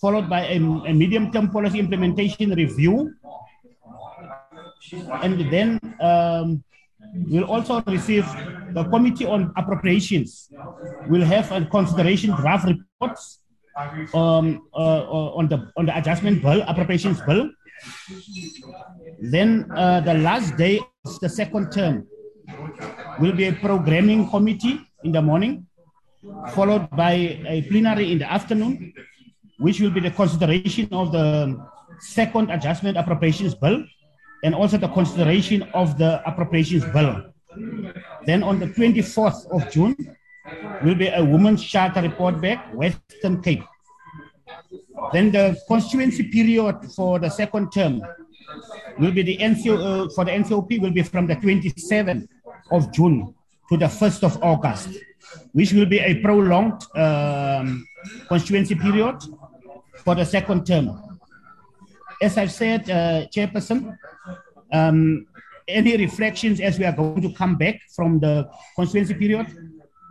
followed 0.01 0.29
by 0.29 0.47
a, 0.47 0.57
a 0.57 0.93
medium-term 0.93 1.51
policy 1.51 1.79
implementation 1.79 2.51
review. 2.53 3.15
And 5.23 5.51
then 5.51 5.81
um, 6.01 6.63
we'll 7.29 7.45
also 7.45 7.83
receive 7.87 8.27
the 8.73 8.85
Committee 8.85 9.27
on 9.27 9.53
Appropriations. 9.57 10.51
We'll 11.09 11.25
have 11.25 11.51
a 11.53 11.65
consideration 11.65 12.31
draft 12.37 12.69
reports 12.69 13.41
um, 14.15 14.69
uh, 14.75 15.37
on 15.37 15.49
the 15.49 15.71
on 15.77 15.87
the 15.87 15.97
adjustment 15.97 16.43
bill, 16.43 16.63
appropriations 16.67 17.21
bill. 17.23 17.51
Then 19.21 19.71
uh, 19.75 20.01
the 20.01 20.15
last 20.15 20.57
day 20.57 20.81
of 21.05 21.21
the 21.21 21.29
second 21.29 21.73
term 21.73 22.07
will 23.19 23.33
be 23.33 23.47
a 23.47 23.53
programming 23.53 24.29
committee 24.29 24.81
in 25.05 25.13
the 25.13 25.23
morning, 25.23 25.67
followed 26.51 26.89
by 26.91 27.13
a 27.47 27.63
plenary 27.69 28.13
in 28.13 28.19
the 28.19 28.31
afternoon, 28.31 28.93
which 29.59 29.81
will 29.81 29.91
be 29.91 30.01
the 30.01 30.11
consideration 30.11 30.89
of 30.93 31.13
the 31.13 31.57
second 32.01 32.51
adjustment 32.51 32.97
appropriations 32.97 33.55
bill 33.55 33.83
and 34.45 34.55
also 34.55 34.77
the 34.77 34.89
consideration 34.89 35.63
of 35.75 35.97
the 35.99 36.21
appropriations 36.29 36.85
bill. 36.93 37.23
Then 38.27 38.43
on 38.43 38.59
the 38.59 38.67
24th 38.67 39.47
of 39.51 39.71
June 39.71 39.97
will 40.85 40.95
be 40.95 41.09
a 41.09 41.25
women's 41.25 41.65
charter 41.65 42.03
report 42.03 42.41
back, 42.41 42.73
Western 42.75 43.43
Cape. 43.43 43.65
Then 45.13 45.31
the 45.31 45.57
constituency 45.69 46.25
period 46.25 46.77
for 46.95 47.19
the 47.19 47.31
second 47.31 47.73
term 47.73 48.03
will 48.99 49.13
be 49.13 49.23
the 49.23 49.39
NCO, 49.39 49.75
uh, 49.77 50.09
for 50.15 50.25
the 50.25 50.33
NCOP 50.33 50.81
will 50.81 50.91
be 50.91 51.03
from 51.03 51.27
the 51.27 51.37
27th 51.37 52.29
of 52.71 52.93
June 52.93 53.35
to 53.69 53.77
the 53.77 53.87
1st 53.87 54.23
of 54.23 54.43
August, 54.43 54.89
which 55.53 55.73
will 55.73 55.87
be 55.87 55.99
a 55.99 56.15
prolonged 56.21 56.83
um, 56.97 57.87
constituency 58.29 58.75
period 58.75 59.17
for 60.05 60.15
the 60.15 60.25
second 60.25 60.67
term. 60.67 61.01
As 62.23 62.39
I've 62.39 62.53
said, 62.53 62.89
uh, 62.89 63.27
Chairperson, 63.35 63.97
um, 64.73 65.27
any 65.69 65.97
reflections 65.97 66.61
as 66.61 66.79
we 66.79 66.85
are 66.85 66.93
going 66.93 67.21
to 67.23 67.33
come 67.33 67.57
back 67.57 67.81
from 67.95 68.21
the 68.21 68.49
constituency 68.77 69.15
period 69.15 69.47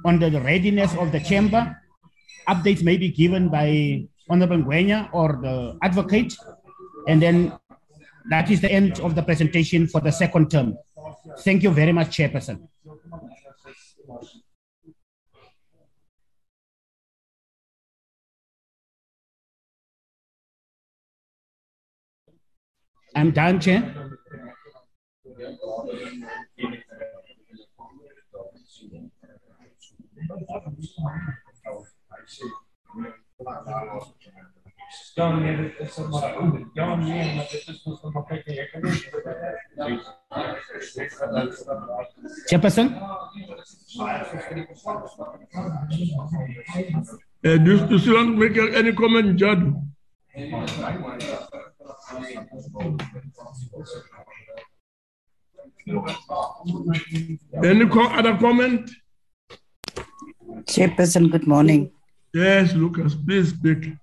on 0.04 0.20
the 0.20 0.30
readiness 0.42 0.94
of 0.96 1.12
the 1.12 1.20
chamber, 1.20 1.82
updates 2.48 2.84
may 2.84 2.98
be 2.98 3.10
given 3.10 3.50
by 3.50 4.06
Honorable 4.30 4.58
Nguenya 4.58 5.10
or 5.14 5.40
the 5.42 5.78
advocate, 5.82 6.36
and 7.08 7.22
then 7.22 7.58
that 8.30 8.50
is 8.50 8.62
the 8.62 8.72
end 8.72 9.00
of 9.00 9.16
the 9.16 9.22
presentation 9.22 9.88
for 9.88 10.02
the 10.02 10.12
second 10.12 10.52
term. 10.52 10.78
Thank 11.40 11.64
you 11.64 11.72
very 11.72 11.92
much, 11.92 12.18
Chairperson. 12.18 12.68
I'm 23.16 23.32
done, 23.32 23.60
Chair. 23.60 23.96
Chairperson? 42.50 42.88
Uh, 47.46 47.58
do, 47.58 47.72
you- 47.72 47.88
do 47.88 47.94
you 47.94 48.00
still 48.00 48.16
want 48.16 48.30
to 48.32 48.38
make 48.38 48.58
any 48.76 48.92
comment, 48.94 49.38
Jadu? 49.40 49.82
Any 57.64 57.86
co- 57.88 58.08
other 58.08 58.36
comment? 58.38 58.90
Chairperson, 60.66 61.32
good 61.32 61.48
morning. 61.48 61.92
Yes, 62.34 62.74
Lucas, 62.74 63.16
please 63.16 63.50
speak. 63.50 63.94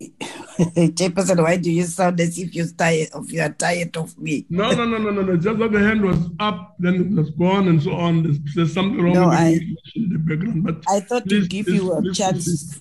Chairperson, 0.00 1.42
why 1.42 1.56
do 1.56 1.70
you 1.70 1.84
sound 1.84 2.20
as 2.20 2.38
if 2.38 2.54
you're 2.54 2.66
tired 2.68 3.08
of 3.12 3.30
you 3.30 3.40
are 3.42 3.48
tired 3.50 3.96
of 3.96 4.16
me? 4.18 4.46
No, 4.50 4.70
no, 4.72 4.84
no, 4.84 4.98
no, 4.98 5.10
no, 5.10 5.22
no. 5.22 5.36
Just 5.36 5.58
that 5.58 5.72
the 5.72 5.80
hand 5.80 6.02
was 6.02 6.18
up, 6.40 6.74
then 6.78 6.94
it 6.94 7.10
was 7.10 7.30
gone, 7.30 7.68
and 7.68 7.82
so 7.82 7.92
on. 7.94 8.22
There's, 8.22 8.38
there's 8.54 8.72
something 8.74 9.00
wrong 9.02 9.14
No, 9.14 9.28
with 9.28 9.38
the 9.38 9.44
I- 9.44 9.76
in 9.96 10.08
the 10.10 10.18
background. 10.18 10.62
But 10.64 10.82
I 10.88 11.00
thought 11.00 11.24
please, 11.24 11.42
to 11.44 11.48
give 11.48 11.66
please, 11.66 11.74
you 11.82 11.92
a 11.92 12.02
please 12.02 12.16
chance. 12.16 12.80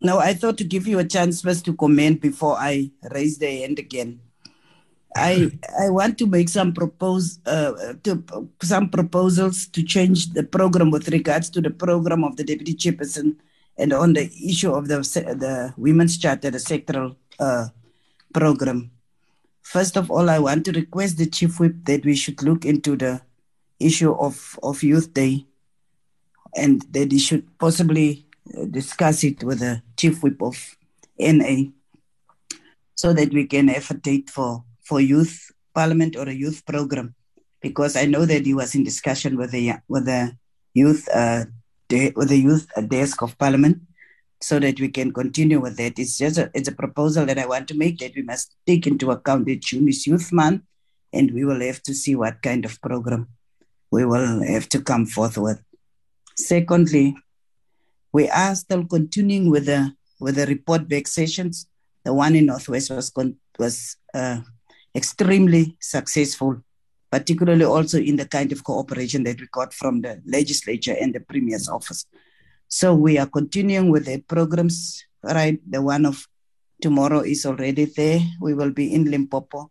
No, 0.00 0.18
I 0.18 0.34
thought 0.34 0.58
to 0.58 0.64
give 0.64 0.86
you 0.86 0.98
a 1.00 1.04
chance 1.04 1.42
first 1.42 1.64
to 1.66 1.74
comment 1.74 2.20
before 2.20 2.56
I 2.56 2.90
raise 3.10 3.38
the 3.38 3.50
hand 3.62 3.78
again. 3.78 4.20
I 5.16 5.50
I 5.80 5.90
want 5.90 6.18
to 6.18 6.26
make 6.26 6.48
some 6.48 6.72
propose 6.72 7.40
uh, 7.46 7.94
to, 8.04 8.48
some 8.62 8.90
proposals 8.90 9.66
to 9.68 9.82
change 9.82 10.32
the 10.34 10.44
program 10.44 10.90
with 10.90 11.08
regards 11.08 11.50
to 11.50 11.60
the 11.60 11.70
program 11.70 12.22
of 12.22 12.36
the 12.36 12.44
deputy 12.44 12.74
chairperson 12.74 13.36
and 13.78 13.92
on 13.92 14.12
the 14.12 14.30
issue 14.44 14.72
of 14.72 14.88
the 14.88 14.98
the 14.98 15.72
women's 15.76 16.18
charter, 16.18 16.50
the 16.50 16.58
sectoral 16.58 17.16
uh, 17.38 17.68
program. 18.34 18.90
First 19.62 19.96
of 19.96 20.10
all, 20.10 20.28
I 20.28 20.38
want 20.38 20.64
to 20.64 20.72
request 20.72 21.18
the 21.18 21.26
chief 21.26 21.60
whip 21.60 21.76
that 21.84 22.04
we 22.04 22.16
should 22.16 22.42
look 22.42 22.64
into 22.64 22.96
the 22.96 23.20
issue 23.78 24.12
of 24.12 24.58
of 24.62 24.82
youth 24.82 25.14
day, 25.14 25.46
and 26.56 26.82
that 26.90 27.12
he 27.12 27.18
should 27.18 27.46
possibly 27.58 28.26
uh, 28.56 28.64
discuss 28.64 29.22
it 29.24 29.44
with 29.44 29.60
the 29.60 29.82
chief 29.96 30.22
whip 30.22 30.42
of 30.42 30.76
NA, 31.18 31.70
so 32.94 33.12
that 33.12 33.32
we 33.32 33.46
can 33.46 33.68
have 33.68 33.90
a 33.90 33.94
date 33.94 34.30
for 34.30 34.64
for 34.82 35.00
youth 35.00 35.52
parliament 35.74 36.16
or 36.16 36.28
a 36.28 36.32
youth 36.32 36.64
program, 36.66 37.14
because 37.60 37.94
I 37.94 38.06
know 38.06 38.24
that 38.24 38.46
he 38.46 38.54
was 38.54 38.74
in 38.74 38.82
discussion 38.82 39.36
with 39.36 39.52
the 39.52 39.74
with 39.86 40.06
the 40.06 40.36
youth 40.74 41.08
uh, 41.12 41.44
de- 41.88 42.12
with 42.16 42.28
the 42.28 42.38
youth 42.38 42.68
desk 42.88 43.22
of 43.22 43.36
parliament, 43.38 43.80
so 44.40 44.58
that 44.58 44.78
we 44.80 44.88
can 44.88 45.12
continue 45.12 45.60
with 45.60 45.76
that. 45.76 45.98
It's 45.98 46.18
just 46.18 46.38
a, 46.38 46.50
it's 46.54 46.68
a 46.68 46.72
proposal 46.72 47.26
that 47.26 47.38
I 47.38 47.46
want 47.46 47.68
to 47.68 47.74
make 47.74 47.98
that 47.98 48.14
we 48.14 48.22
must 48.22 48.54
take 48.66 48.86
into 48.86 49.10
account 49.10 49.46
that 49.46 49.60
June 49.60 49.88
is 49.88 50.06
Youth 50.06 50.32
Month, 50.32 50.62
and 51.12 51.32
we 51.32 51.44
will 51.44 51.60
have 51.60 51.82
to 51.84 51.94
see 51.94 52.14
what 52.14 52.42
kind 52.42 52.64
of 52.64 52.80
program 52.80 53.28
we 53.90 54.04
will 54.04 54.42
have 54.42 54.68
to 54.68 54.82
come 54.82 55.06
forth 55.06 55.38
with. 55.38 55.60
Secondly, 56.36 57.16
we 58.12 58.28
are 58.28 58.54
still 58.54 58.84
continuing 58.84 59.50
with 59.50 59.66
the 59.66 59.92
with 60.20 60.36
the 60.36 60.46
report 60.46 60.88
back 60.88 61.06
sessions. 61.06 61.66
The 62.04 62.14
one 62.14 62.36
in 62.36 62.46
Northwest 62.46 62.90
was 62.90 63.10
con- 63.10 63.36
was 63.58 63.96
uh, 64.14 64.40
extremely 64.94 65.76
successful, 65.80 66.62
particularly 67.10 67.64
also 67.64 67.98
in 67.98 68.16
the 68.16 68.26
kind 68.26 68.52
of 68.52 68.64
cooperation 68.64 69.24
that 69.24 69.40
we 69.40 69.46
got 69.50 69.72
from 69.72 70.02
the 70.02 70.20
legislature 70.26 70.96
and 71.00 71.14
the 71.14 71.20
Premier's 71.20 71.68
office. 71.68 72.06
So 72.68 72.94
we 72.94 73.18
are 73.18 73.26
continuing 73.26 73.90
with 73.90 74.04
the 74.06 74.20
programs, 74.20 75.04
right? 75.22 75.58
The 75.68 75.80
one 75.80 76.04
of 76.04 76.26
tomorrow 76.82 77.20
is 77.20 77.46
already 77.46 77.86
there. 77.86 78.20
We 78.40 78.54
will 78.54 78.70
be 78.70 78.92
in 78.94 79.10
Limpopo 79.10 79.70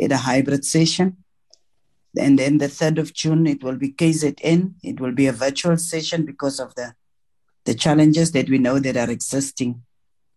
at 0.00 0.12
a 0.12 0.16
hybrid 0.16 0.64
session. 0.64 1.18
And 2.18 2.38
then 2.38 2.58
the 2.58 2.66
3rd 2.66 2.98
of 2.98 3.12
June, 3.12 3.46
it 3.46 3.62
will 3.62 3.76
be 3.76 3.92
KZN. 3.92 4.74
It 4.82 4.98
will 4.98 5.12
be 5.12 5.26
a 5.26 5.32
virtual 5.32 5.76
session 5.76 6.24
because 6.24 6.58
of 6.58 6.74
the, 6.74 6.94
the 7.64 7.74
challenges 7.74 8.32
that 8.32 8.48
we 8.48 8.58
know 8.58 8.78
that 8.78 8.96
are 8.96 9.10
existing 9.10 9.82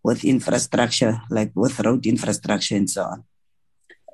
with 0.04 0.26
infrastructure, 0.26 1.22
like 1.30 1.52
with 1.56 1.80
road 1.80 2.06
infrastructure 2.06 2.76
and 2.76 2.90
so 2.90 3.04
on. 3.04 3.24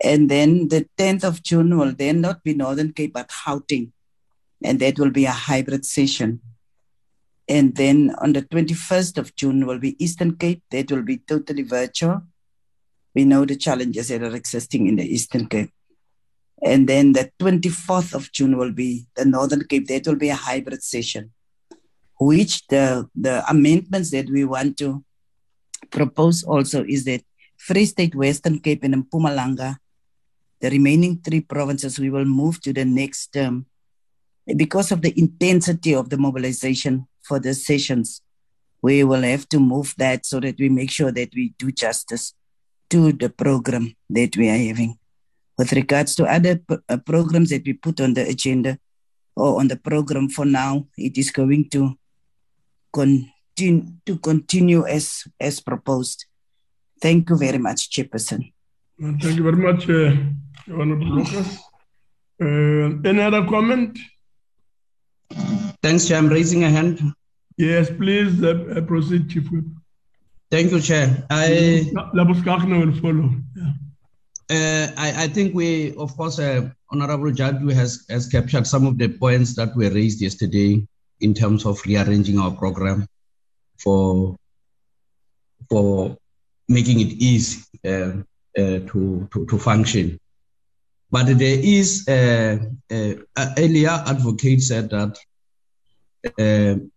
And 0.04 0.30
then 0.30 0.68
the 0.68 0.88
10th 0.98 1.24
of 1.24 1.42
June 1.42 1.78
will 1.78 1.94
then 1.94 2.22
not 2.22 2.44
be 2.44 2.54
Northern 2.54 2.94
Cape, 2.94 3.14
but 3.14 3.30
Gauteng. 3.30 3.92
And 4.64 4.80
that 4.80 5.00
will 5.00 5.12
be 5.12 5.26
a 5.26 5.32
hybrid 5.32 5.86
session. 5.86 6.42
And 7.50 7.76
then 7.76 8.14
on 8.20 8.34
the 8.34 8.42
21st 8.42 9.18
of 9.18 9.36
June 9.36 9.66
will 9.66 9.80
be 9.80 10.02
Eastern 10.04 10.36
Cape. 10.36 10.64
That 10.72 10.92
will 10.92 11.04
be 11.04 11.18
totally 11.18 11.64
virtual. 11.64 12.22
We 13.16 13.26
know 13.26 13.46
the 13.46 13.56
challenges 13.56 14.10
that 14.10 14.22
are 14.22 14.36
existing 14.36 14.88
in 14.88 14.98
the 14.98 15.06
Eastern 15.06 15.48
Cape. 15.48 15.72
And 16.62 16.88
then 16.88 17.14
the 17.14 17.32
24th 17.40 18.14
of 18.14 18.32
June 18.32 18.58
will 18.58 18.72
be 18.72 19.08
the 19.16 19.26
Northern 19.26 19.64
Cape. 19.64 19.88
That 19.88 20.06
will 20.08 20.16
be 20.16 20.30
a 20.30 20.36
hybrid 20.36 20.84
session, 20.84 21.32
which 22.20 22.68
the, 22.68 23.10
the 23.16 23.48
amendments 23.50 24.12
that 24.12 24.30
we 24.30 24.44
want 24.44 24.78
to 24.78 25.04
propose 25.90 26.44
also 26.44 26.84
is 26.84 27.06
that 27.06 27.22
Free 27.58 27.86
State, 27.86 28.16
Western 28.16 28.60
Cape, 28.60 28.84
and 28.84 29.10
Mpumalanga, 29.10 29.78
the 30.60 30.70
remaining 30.70 31.22
three 31.22 31.42
provinces, 31.42 32.00
we 32.00 32.10
will 32.10 32.26
move 32.26 32.62
to 32.62 32.74
the 32.74 32.86
next 32.86 33.34
term 33.34 33.66
because 34.56 34.92
of 34.92 35.02
the 35.02 35.18
intensity 35.20 35.94
of 35.94 36.10
the 36.10 36.18
mobilization 36.18 37.08
for 37.22 37.40
the 37.40 37.54
sessions. 37.54 38.22
We 38.82 39.04
will 39.04 39.24
have 39.24 39.50
to 39.50 39.60
move 39.60 39.94
that 39.98 40.26
so 40.26 40.40
that 40.40 40.58
we 40.60 40.70
make 40.70 40.92
sure 40.92 41.12
that 41.12 41.34
we 41.36 41.54
do 41.58 41.72
justice 41.72 42.34
to 42.90 43.12
the 43.12 43.30
program 43.30 43.96
that 44.10 44.38
we 44.38 44.50
are 44.50 44.58
having. 44.58 44.98
With 45.58 45.74
regards 45.74 46.16
to 46.16 46.26
other 46.26 46.62
uh, 46.70 46.98
programs 46.98 47.50
that 47.50 47.66
we 47.66 47.74
put 47.74 48.00
on 48.00 48.14
the 48.14 48.28
agenda 48.28 48.78
or 49.36 49.60
on 49.60 49.68
the 49.68 49.76
program 49.76 50.30
for 50.30 50.46
now, 50.46 50.88
it 50.98 51.18
is 51.18 51.32
going 51.32 51.70
to 51.72 51.98
continue 52.94 53.86
to 54.06 54.18
continue 54.18 54.86
as 54.86 55.24
as 55.40 55.60
proposed. 55.60 56.26
Thank 57.02 57.30
you 57.30 57.38
very 57.38 57.58
much, 57.58 57.90
Chairperson. 57.90 58.54
Well, 59.00 59.16
thank 59.22 59.38
you 59.38 59.44
very 59.44 59.58
much, 59.58 59.90
uh, 59.90 60.16
Honorable 60.72 61.08
Lucas. 61.08 61.60
Uh, 62.42 63.10
any 63.10 63.22
other 63.22 63.46
comment? 63.46 63.98
Thanks, 65.82 66.08
Chair. 66.08 66.18
I'm 66.18 66.28
raising 66.28 66.64
a 66.64 66.70
hand. 66.70 67.02
Yes, 67.58 67.90
please 67.90 68.44
uh, 68.44 68.82
proceed, 68.88 69.30
Chief 69.30 69.50
Whip. 69.52 69.66
Thank 70.52 70.72
you, 70.72 70.80
Chair. 70.80 71.26
I, 71.30 71.92
Labuschagne 72.14 72.86
will 72.86 73.02
follow. 73.02 73.30
Yeah. 73.56 73.74
Uh, 74.50 74.92
I, 74.98 75.24
I, 75.24 75.28
think 75.28 75.54
we, 75.54 75.94
of 75.98 76.16
course, 76.16 76.40
uh, 76.40 76.70
Honorable 76.90 77.32
Judge 77.32 77.62
has, 77.74 78.06
has 78.10 78.28
captured 78.28 78.66
some 78.66 78.86
of 78.86 78.98
the 78.98 79.10
points 79.10 79.56
that 79.56 79.76
were 79.76 79.90
raised 79.90 80.22
yesterday 80.22 80.88
in 81.20 81.34
terms 81.34 81.66
of 81.66 81.82
rearranging 81.86 82.40
our 82.40 82.52
program 82.52 83.08
for 83.78 84.38
for 85.70 86.16
making 86.70 87.02
it 87.02 87.14
easy 87.14 87.62
uh, 87.86 88.22
uh, 88.58 88.80
to, 88.88 89.28
to, 89.34 89.46
to 89.50 89.58
function. 89.58 90.20
But 91.10 91.38
there 91.38 91.60
is 91.60 92.08
uh, 92.08 92.58
earlier 93.58 94.04
advocate 94.06 94.62
said 94.62 94.90
that 94.90 95.18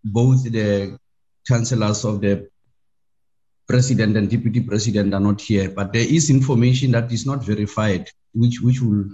both 0.04 0.44
the 0.44 0.98
chancellors 1.46 2.04
of 2.04 2.20
the 2.20 2.48
president 3.68 4.16
and 4.16 4.28
deputy 4.28 4.60
president 4.60 5.14
are 5.14 5.20
not 5.20 5.40
here, 5.40 5.70
but 5.70 5.92
there 5.92 6.06
is 6.06 6.28
information 6.28 6.90
that 6.90 7.12
is 7.12 7.24
not 7.24 7.44
verified, 7.44 8.10
which 8.34 8.60
which 8.60 8.80
will 8.80 9.04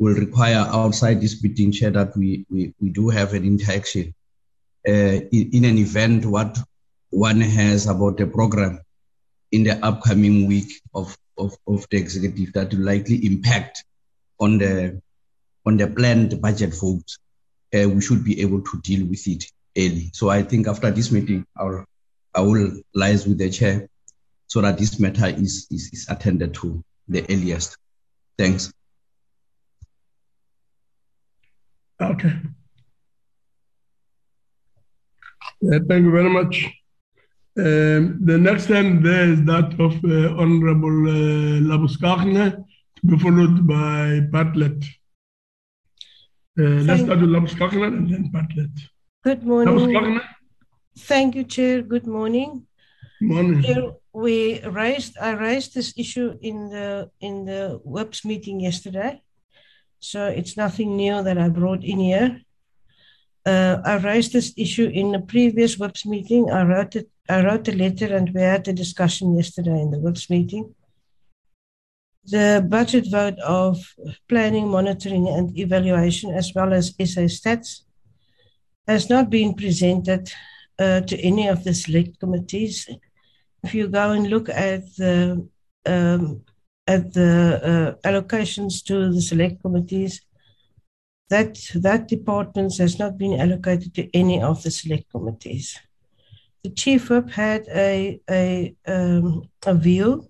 will 0.00 0.14
require 0.14 0.66
outside 0.72 1.20
this 1.20 1.40
meeting 1.42 1.70
chair 1.70 1.90
that 1.90 2.16
we, 2.16 2.44
we, 2.50 2.74
we 2.80 2.88
do 2.88 3.10
have 3.10 3.34
an 3.34 3.44
interaction 3.44 4.14
uh, 4.88 5.20
in, 5.30 5.50
in, 5.52 5.64
an 5.66 5.76
event 5.76 6.24
what 6.24 6.58
one 7.10 7.38
has 7.38 7.86
about 7.86 8.16
the 8.16 8.26
program 8.26 8.80
in 9.52 9.62
the 9.62 9.76
upcoming 9.84 10.46
week 10.46 10.72
of, 10.94 11.14
of, 11.36 11.54
of 11.68 11.86
the 11.90 11.98
executive 11.98 12.50
that 12.54 12.72
will 12.72 12.80
likely 12.80 13.26
impact 13.26 13.84
on 14.40 14.58
the 14.58 15.00
on 15.66 15.76
the 15.76 15.86
planned 15.86 16.40
budget 16.40 16.74
vote. 16.74 17.04
Uh, 17.72 17.88
we 17.88 18.00
should 18.00 18.24
be 18.24 18.40
able 18.40 18.60
to 18.62 18.80
deal 18.80 19.06
with 19.06 19.28
it 19.28 19.44
early. 19.78 20.10
So 20.12 20.28
I 20.28 20.42
think 20.42 20.66
after 20.66 20.90
this 20.90 21.12
meeting, 21.12 21.46
I'll 21.56 21.84
I 22.34 22.40
will 22.40 22.80
liaise 22.96 23.26
with 23.26 23.38
the 23.38 23.50
chair 23.50 23.88
so 24.46 24.60
that 24.60 24.78
this 24.78 24.98
matter 24.98 25.26
is, 25.26 25.66
is, 25.70 25.90
is 25.92 26.06
attended 26.08 26.54
to 26.54 26.82
the 27.08 27.24
earliest. 27.28 27.76
Thanks. 28.38 28.72
Okay. 32.00 32.32
Yeah, 35.60 35.78
thank 35.88 36.04
you 36.04 36.10
very 36.10 36.30
much. 36.30 36.66
Um, 37.58 38.20
the 38.24 38.38
next 38.38 38.68
time 38.68 39.02
there 39.02 39.28
is 39.28 39.44
that 39.44 39.74
of 39.78 39.92
uh, 40.04 40.40
Honorable 40.40 41.08
uh, 41.08 41.60
Labuschagne, 41.60 42.64
to 43.00 43.06
be 43.06 43.18
followed 43.18 43.66
by 43.66 44.20
Bartlett. 44.20 44.84
Uh, 46.58 46.84
let's 46.86 47.02
start 47.02 47.20
with 47.20 47.30
Labuschagne 47.30 47.86
and 47.86 48.10
then 48.12 48.30
Bartlett. 48.30 48.70
Good 49.24 49.42
morning. 49.42 50.20
Thank 50.98 51.34
you, 51.34 51.44
Chair. 51.44 51.82
Good 51.82 52.06
morning. 52.06 52.66
Morning. 53.20 53.62
Chair, 53.62 53.92
we 54.12 54.60
raised 54.62 55.16
I 55.18 55.32
raised 55.32 55.74
this 55.74 55.94
issue 55.96 56.36
in 56.40 56.68
the 56.70 57.10
in 57.20 57.44
the 57.44 57.80
Whips 57.84 58.24
meeting 58.24 58.60
yesterday, 58.60 59.22
so 60.00 60.26
it's 60.26 60.56
nothing 60.56 60.96
new 60.96 61.22
that 61.22 61.38
I 61.38 61.48
brought 61.48 61.84
in 61.84 61.98
here. 61.98 62.40
Uh, 63.46 63.78
I 63.84 63.96
raised 63.96 64.32
this 64.32 64.52
issue 64.56 64.90
in 64.92 65.12
the 65.12 65.20
previous 65.20 65.78
Whips 65.78 66.04
meeting. 66.04 66.50
I 66.50 66.64
wrote 66.64 66.96
it. 66.96 67.08
I 67.28 67.44
wrote 67.44 67.68
a 67.68 67.72
letter, 67.72 68.14
and 68.14 68.30
we 68.34 68.42
had 68.42 68.68
a 68.68 68.72
discussion 68.72 69.36
yesterday 69.36 69.80
in 69.80 69.90
the 69.90 70.00
Whips 70.00 70.28
meeting. 70.28 70.74
The 72.30 72.64
budget 72.68 73.10
vote 73.10 73.38
of 73.40 73.76
planning, 74.28 74.68
monitoring, 74.68 75.28
and 75.28 75.56
evaluation, 75.58 76.32
as 76.32 76.52
well 76.54 76.72
as 76.72 76.88
SA 76.88 77.26
stats, 77.26 77.80
has 78.86 79.10
not 79.10 79.30
been 79.30 79.54
presented 79.54 80.30
uh, 80.78 81.00
to 81.00 81.18
any 81.20 81.48
of 81.48 81.64
the 81.64 81.74
select 81.74 82.20
committees. 82.20 82.88
If 83.64 83.74
you 83.74 83.88
go 83.88 84.12
and 84.12 84.28
look 84.28 84.48
at 84.48 84.94
the 84.96 85.48
um, 85.86 86.42
at 86.86 87.12
the 87.12 87.96
uh, 88.04 88.08
allocations 88.08 88.84
to 88.84 89.12
the 89.12 89.22
select 89.22 89.60
committees, 89.62 90.20
that 91.30 91.58
that 91.74 92.08
department 92.08 92.76
has 92.78 92.98
not 92.98 93.18
been 93.18 93.40
allocated 93.40 93.94
to 93.94 94.08
any 94.16 94.40
of 94.40 94.62
the 94.62 94.70
select 94.70 95.10
committees. 95.10 95.76
The 96.62 96.70
chief 96.70 97.10
whip 97.10 97.30
had 97.30 97.66
a 97.68 98.20
a, 98.30 98.74
um, 98.86 99.48
a 99.66 99.74
view 99.74 100.29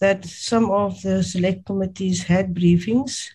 that 0.00 0.24
some 0.24 0.70
of 0.70 1.00
the 1.02 1.22
select 1.22 1.66
committees 1.66 2.22
had 2.22 2.54
briefings. 2.54 3.28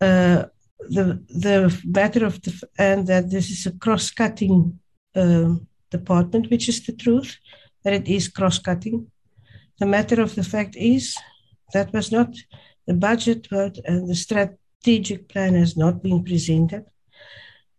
Uh, 0.00 0.44
the 0.90 1.22
the 1.28 1.80
matter 1.84 2.24
of 2.26 2.40
the 2.42 2.52
and 2.78 3.06
that 3.06 3.30
this 3.30 3.50
is 3.50 3.66
a 3.66 3.72
cross-cutting 3.72 4.78
um, 5.14 5.66
department, 5.90 6.50
which 6.50 6.68
is 6.68 6.84
the 6.84 6.92
truth, 6.92 7.36
that 7.84 7.92
it 7.92 8.08
is 8.08 8.28
cross 8.28 8.58
cutting. 8.58 9.10
The 9.78 9.86
matter 9.86 10.20
of 10.20 10.34
the 10.34 10.44
fact 10.44 10.76
is 10.76 11.16
that 11.72 11.92
was 11.92 12.10
not 12.12 12.34
the 12.86 12.94
budget 12.94 13.48
vote 13.48 13.78
and 13.84 14.08
the 14.08 14.14
strategic 14.14 15.28
plan 15.28 15.54
has 15.54 15.76
not 15.76 16.02
been 16.02 16.24
presented. 16.24 16.84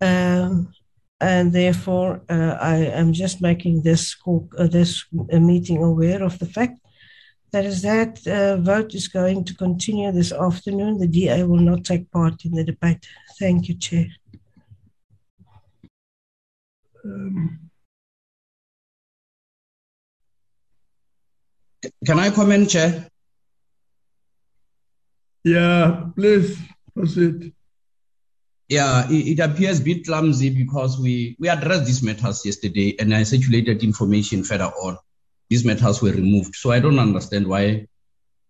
Um, 0.01 0.73
and 1.19 1.53
therefore, 1.53 2.21
uh, 2.29 2.57
I 2.59 2.75
am 2.75 3.13
just 3.13 3.41
making 3.41 3.83
this, 3.83 4.15
uh, 4.27 4.67
this 4.67 5.05
uh, 5.31 5.39
meeting 5.39 5.81
aware 5.81 6.21
of 6.21 6.37
the 6.39 6.45
fact 6.45 6.82
that 7.53 7.65
is 7.65 7.83
that 7.83 8.27
uh, 8.27 8.57
vote 8.57 8.95
is 8.95 9.07
going 9.07 9.45
to 9.45 9.53
continue 9.53 10.11
this 10.11 10.31
afternoon. 10.31 10.97
The 10.97 11.07
DA 11.07 11.43
will 11.43 11.59
not 11.59 11.85
take 11.85 12.09
part 12.11 12.43
in 12.45 12.53
the 12.53 12.63
debate. 12.63 13.05
Thank 13.39 13.69
you, 13.69 13.75
Chair. 13.77 14.07
Um, 17.05 17.59
Can 22.05 22.19
I 22.19 22.31
comment, 22.31 22.69
Chair? 22.69 23.07
Yeah, 25.43 26.05
please 26.15 26.57
proceed. 26.95 27.53
Yeah, 28.67 29.07
it, 29.11 29.39
it, 29.39 29.39
appears 29.39 29.79
a 29.79 29.83
bit 29.83 30.05
clumsy 30.05 30.49
because 30.49 30.99
we, 30.99 31.35
we 31.37 31.49
addressed 31.49 31.85
these 31.85 32.01
matters 32.01 32.43
yesterday 32.45 32.95
and 32.97 33.13
I 33.13 33.23
circulated 33.23 33.83
information 33.83 34.43
further 34.43 34.65
on. 34.65 34.97
These 35.49 35.65
matters 35.65 36.01
were 36.01 36.11
removed. 36.11 36.55
So 36.55 36.71
I 36.71 36.79
don't 36.79 36.99
understand 36.99 37.47
why 37.47 37.87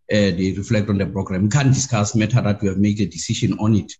they 0.09 0.53
reflect 0.55 0.89
on 0.89 0.97
the 0.97 1.05
program. 1.05 1.43
We 1.43 1.49
can't 1.49 1.73
discuss 1.73 2.15
matter 2.15 2.41
that 2.41 2.61
we 2.61 2.67
have 2.67 2.77
made 2.77 2.99
a 3.01 3.05
decision 3.05 3.57
on 3.59 3.75
it. 3.75 3.93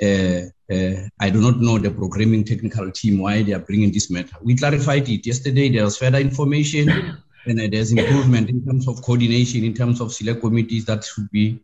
Uh, 0.00 0.46
uh, 0.72 1.08
I 1.20 1.30
do 1.30 1.40
not 1.40 1.58
know 1.60 1.78
the 1.78 1.90
programming 1.90 2.44
technical 2.44 2.90
team 2.92 3.18
why 3.18 3.42
they 3.42 3.52
are 3.52 3.58
bringing 3.58 3.90
this 3.92 4.10
matter. 4.10 4.36
We 4.42 4.56
clarified 4.56 5.08
it 5.08 5.26
yesterday. 5.26 5.68
There 5.70 5.84
was 5.84 5.98
further 5.98 6.18
information, 6.18 6.88
and 7.46 7.60
uh, 7.60 7.68
there's 7.70 7.92
improvement 7.92 8.48
in 8.48 8.64
terms 8.64 8.86
of 8.86 9.02
coordination, 9.02 9.64
in 9.64 9.74
terms 9.74 10.00
of 10.00 10.12
select 10.12 10.40
committees 10.40 10.84
that 10.86 11.04
should 11.04 11.30
be 11.30 11.60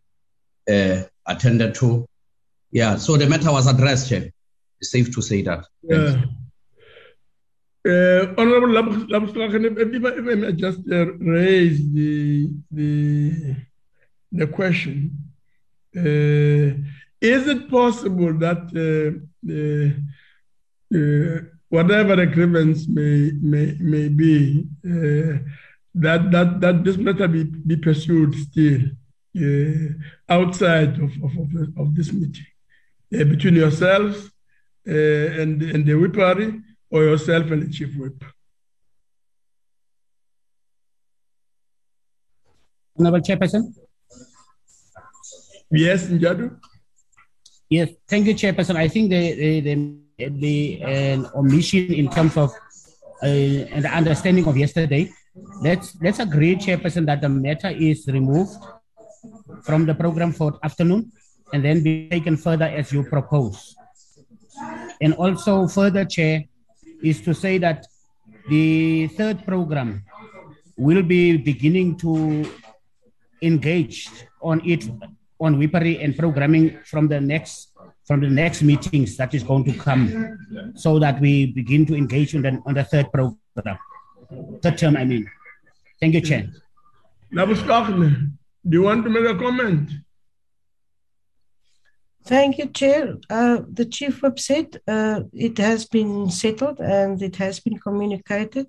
attended 1.27 1.75
to. 1.75 2.07
Yeah, 2.71 2.97
so 2.97 3.15
the 3.15 3.27
matter 3.27 3.51
was 3.51 3.67
addressed, 3.67 4.09
Chair. 4.09 4.29
It's 4.81 4.91
safe 4.91 5.13
to 5.15 5.21
say 5.21 5.41
that. 5.43 5.65
Yeah. 5.83 6.23
Uh, 7.85 8.33
Honorable 8.37 8.69
Labuschagne, 8.69 9.77
if, 9.77 9.93
if, 9.93 10.05
I 10.05 10.35
may 10.35 10.51
just 10.53 10.79
uh, 10.91 11.13
raise 11.17 11.77
the, 11.93 12.49
the, 12.71 13.55
the 14.31 14.47
question. 14.47 15.15
Uh, 15.95 16.81
is 17.21 17.47
it 17.47 17.69
possible 17.69 18.33
that 18.39 18.65
whatever 21.69 22.15
the 22.15 22.25
grievance 22.25 22.87
may, 22.87 23.31
may, 23.39 23.77
may 23.79 24.07
be, 24.09 24.65
that, 24.83 26.31
that, 26.31 26.59
that 26.61 26.83
this 26.83 26.97
matter 26.97 27.27
be, 27.27 27.43
be 27.43 27.77
pursued 27.77 28.33
still 28.33 28.81
outside 30.27 30.95
of, 30.95 31.11
of, 31.23 31.37
of, 31.37 31.77
of 31.77 31.95
this 31.95 32.11
meeting? 32.11 32.47
between 33.11 33.55
yourselves 33.55 34.31
uh, 34.87 34.91
and, 34.91 35.61
and 35.61 35.85
the 35.85 36.09
party 36.09 36.61
or 36.91 37.03
yourself 37.03 37.51
and 37.51 37.63
the 37.63 37.71
chief 37.71 37.95
whip. 37.97 38.23
Honorable 42.97 43.19
Chairperson. 43.19 43.73
Yes, 45.71 46.07
Njadu. 46.07 46.57
Yes, 47.69 47.89
thank 48.07 48.27
you, 48.27 48.35
Chairperson. 48.35 48.75
I 48.75 48.87
think 48.87 49.09
the 49.09 49.33
the 49.33 49.59
the, 50.17 50.29
the 50.29 50.81
an 50.81 51.27
omission 51.35 51.91
in 51.93 52.09
terms 52.09 52.37
of 52.37 52.51
uh, 53.21 53.27
the 53.83 53.91
understanding 53.91 54.47
of 54.47 54.55
yesterday. 54.55 55.11
Let's 55.61 55.97
let's 56.01 56.19
agree, 56.19 56.55
Chairperson, 56.55 57.05
that 57.07 57.21
the 57.21 57.29
matter 57.29 57.69
is 57.69 58.07
removed 58.07 58.55
from 59.63 59.85
the 59.85 59.95
program 59.95 60.31
for 60.31 60.57
afternoon 60.63 61.11
and 61.51 61.65
then 61.65 61.83
be 61.83 62.07
taken 62.09 62.37
further 62.37 62.65
as 62.65 62.93
you 62.93 63.03
propose. 63.03 63.75
And 65.01 65.13
also 65.15 65.67
further, 65.67 66.05
Chair, 66.05 66.45
is 67.05 67.21
to 67.21 67.33
say 67.33 67.57
that 67.59 67.85
the 68.49 69.07
third 69.17 69.45
program 69.45 70.03
will 70.77 71.03
be 71.03 71.37
beginning 71.37 71.97
to 71.97 72.45
engage 73.41 74.09
on 74.41 74.61
it 74.65 74.89
on 75.39 75.57
Whippery 75.59 76.03
and 76.03 76.17
programming 76.17 76.79
from 76.83 77.07
the 77.07 77.21
next 77.21 77.71
from 78.07 78.21
the 78.21 78.29
next 78.29 78.61
meetings 78.61 79.17
that 79.17 79.33
is 79.33 79.43
going 79.43 79.63
to 79.65 79.73
come 79.73 80.73
so 80.75 80.99
that 80.99 81.19
we 81.19 81.47
begin 81.47 81.85
to 81.87 81.95
engage 81.95 82.35
on 82.35 82.43
the, 82.43 82.61
on 82.65 82.75
the 82.75 82.83
third 82.83 83.11
program. 83.11 83.77
Third 84.61 84.77
term 84.77 84.95
i 84.97 85.05
mean. 85.05 85.29
Thank 85.99 86.13
you 86.13 86.21
chair. 86.21 86.47
Do 88.67 88.77
you 88.77 88.83
want 88.83 89.03
to 89.05 89.09
make 89.09 89.25
a 89.25 89.35
comment 89.35 89.89
Thank 92.25 92.57
you, 92.57 92.67
Chair. 92.69 93.17
Uh, 93.29 93.59
the 93.71 93.85
Chief 93.85 94.21
Whip 94.23 94.39
said 94.39 94.81
uh, 94.87 95.21
it 95.31 95.59
has 95.59 95.85
been 95.85 96.29
settled 96.31 96.79
and 96.79 97.21
it 97.21 97.35
has 97.35 97.59
been 97.59 97.77
communicated. 97.77 98.65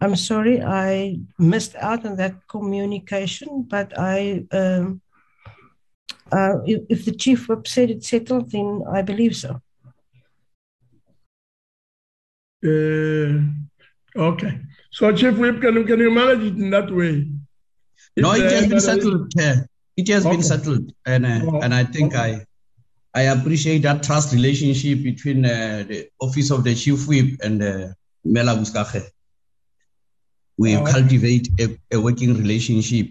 I'm 0.00 0.14
sorry 0.14 0.62
I 0.62 1.18
missed 1.38 1.74
out 1.76 2.06
on 2.06 2.16
that 2.16 2.34
communication, 2.46 3.62
but 3.68 3.98
I, 3.98 4.44
um, 4.52 5.00
uh, 6.30 6.58
if, 6.64 6.82
if, 6.88 7.04
the 7.04 7.12
Chief 7.12 7.48
Whip 7.48 7.66
said 7.66 7.90
it's 7.90 8.08
settled, 8.08 8.52
then 8.52 8.84
I 8.92 9.02
believe 9.02 9.34
so. 9.34 9.60
Uh, 12.64 13.40
okay. 14.16 14.60
So, 14.92 15.12
Chief 15.12 15.36
Whip, 15.36 15.60
can, 15.60 15.74
you, 15.74 15.84
can 15.84 15.98
you 15.98 16.10
manage 16.10 16.44
it 16.44 16.56
in 16.56 16.70
that 16.70 16.94
way? 16.94 17.28
No, 18.16 18.32
it 18.34 18.52
has 18.52 18.68
been 18.68 18.80
settled. 18.80 19.32
it 19.96 20.08
has 20.08 20.24
okay. 20.24 20.36
been 20.36 20.42
settled, 20.44 20.92
and 21.04 21.26
uh, 21.26 21.40
oh, 21.44 21.60
and 21.60 21.74
I 21.74 21.82
think 21.82 22.14
okay. 22.14 22.36
I 22.36 22.46
I 23.14 23.22
appreciate 23.22 23.82
that 23.82 24.02
trust 24.02 24.34
relationship 24.34 25.02
between 25.02 25.44
uh, 25.44 25.84
the 25.86 26.08
office 26.20 26.50
of 26.50 26.64
the 26.64 26.74
chief 26.74 27.06
whip 27.06 27.38
and 27.42 27.62
uh, 27.62 27.88
Mela 28.24 28.56
Buskache. 28.56 29.02
We 30.56 30.76
oh. 30.76 30.84
cultivate 30.84 31.48
a, 31.60 31.78
a, 31.92 32.00
working 32.00 32.34
relationship 32.34 33.10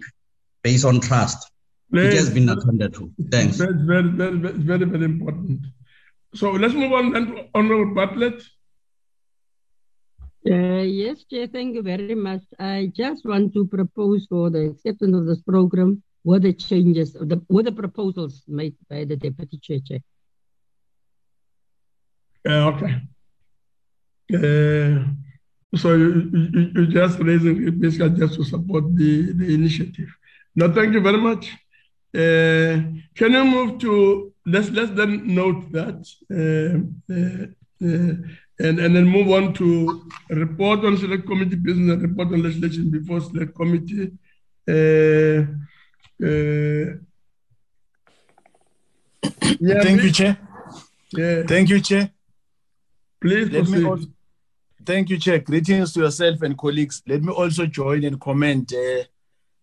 based 0.62 0.84
on 0.84 1.00
trust. 1.00 1.50
Please. 1.90 2.12
It 2.12 2.14
has 2.14 2.30
been 2.30 2.48
attended 2.48 2.94
to. 2.94 3.10
Thanks. 3.30 3.56
Very, 3.56 3.74
very, 3.74 4.08
very, 4.08 4.36
very, 4.36 4.84
very 4.84 5.04
important. 5.04 5.60
So 6.34 6.50
let's 6.50 6.74
move 6.74 6.92
on 6.92 7.12
then 7.12 7.26
to 7.26 7.46
Honorable 7.54 7.94
Bartlett. 7.94 8.42
Uh, 10.46 10.82
yes, 10.82 11.24
Chair, 11.24 11.46
thank 11.46 11.74
you 11.74 11.82
very 11.82 12.14
much. 12.14 12.42
I 12.58 12.90
just 12.94 13.24
want 13.24 13.54
to 13.54 13.66
propose 13.66 14.26
for 14.28 14.50
the 14.50 14.70
acceptance 14.70 15.16
of 15.16 15.24
this 15.24 15.40
program 15.40 16.02
were 16.24 16.38
the 16.38 16.52
changes, 16.52 17.12
the, 17.12 17.40
were 17.48 17.62
the 17.62 17.72
proposals 17.72 18.42
made 18.48 18.74
by 18.88 19.04
the 19.04 19.16
Deputy 19.16 19.58
Chair? 19.58 20.00
Uh, 22.48 22.72
okay. 22.72 23.00
Uh, 24.32 25.04
so 25.76 25.94
you, 25.94 26.30
you, 26.32 26.70
you 26.74 26.86
just 26.86 27.18
raising 27.18 27.78
basically 27.78 28.18
just 28.18 28.34
to 28.34 28.44
support 28.44 28.84
the, 28.96 29.32
the 29.32 29.54
initiative. 29.54 30.08
No, 30.56 30.72
thank 30.72 30.94
you 30.94 31.00
very 31.00 31.18
much. 31.18 31.50
Uh, 32.14 32.80
can 33.14 33.32
you 33.32 33.44
move 33.44 33.78
to 33.80 34.32
let's 34.46 34.70
let's 34.70 34.92
then 34.92 35.34
note 35.34 35.72
that 35.72 35.98
uh, 36.30 36.78
uh, 37.12 37.46
and 38.60 38.78
and 38.78 38.96
then 38.96 39.04
move 39.04 39.30
on 39.30 39.52
to 39.52 40.08
report 40.30 40.84
on 40.84 40.96
select 40.96 41.26
committee 41.26 41.56
business, 41.56 42.00
report 42.00 42.28
on 42.28 42.42
legislation 42.42 42.90
before 42.90 43.20
select 43.20 43.54
committee. 43.54 44.12
Uh, 44.68 45.44
yeah, 46.18 46.94
Thank 49.82 50.00
please. 50.00 50.04
you, 50.04 50.12
Chair. 50.12 50.38
Yeah. 51.12 51.42
Thank 51.46 51.68
you, 51.70 51.80
Chair. 51.80 52.10
Please 53.20 53.50
Let 53.50 53.64
proceed. 53.64 53.78
Me 53.78 53.84
also, 53.84 54.06
thank 54.84 55.10
you, 55.10 55.18
Chair. 55.18 55.38
Greetings 55.38 55.92
to 55.94 56.00
yourself 56.00 56.42
and 56.42 56.56
colleagues. 56.56 57.02
Let 57.06 57.22
me 57.22 57.32
also 57.32 57.66
join 57.66 58.04
and 58.04 58.20
comment 58.20 58.72
uh, 58.72 59.04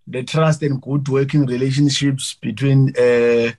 the 0.07 0.23
trust 0.23 0.63
and 0.63 0.81
good 0.81 1.07
working 1.07 1.45
relationships 1.45 2.35
between 2.41 2.89
uh, 2.97 3.51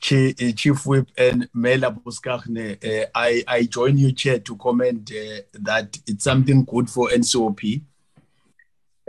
Chief, 0.00 0.34
uh, 0.42 0.52
Chief 0.52 0.86
Whip 0.86 1.08
and 1.16 1.48
Mela. 1.54 1.88
Uh, 1.88 3.04
I, 3.14 3.44
I 3.46 3.62
join 3.64 3.98
you, 3.98 4.12
Chair, 4.12 4.38
to 4.40 4.56
comment 4.56 5.10
uh, 5.10 5.42
that 5.54 5.98
it's 6.06 6.24
something 6.24 6.64
good 6.64 6.88
for 6.88 7.08
NCOP 7.08 7.82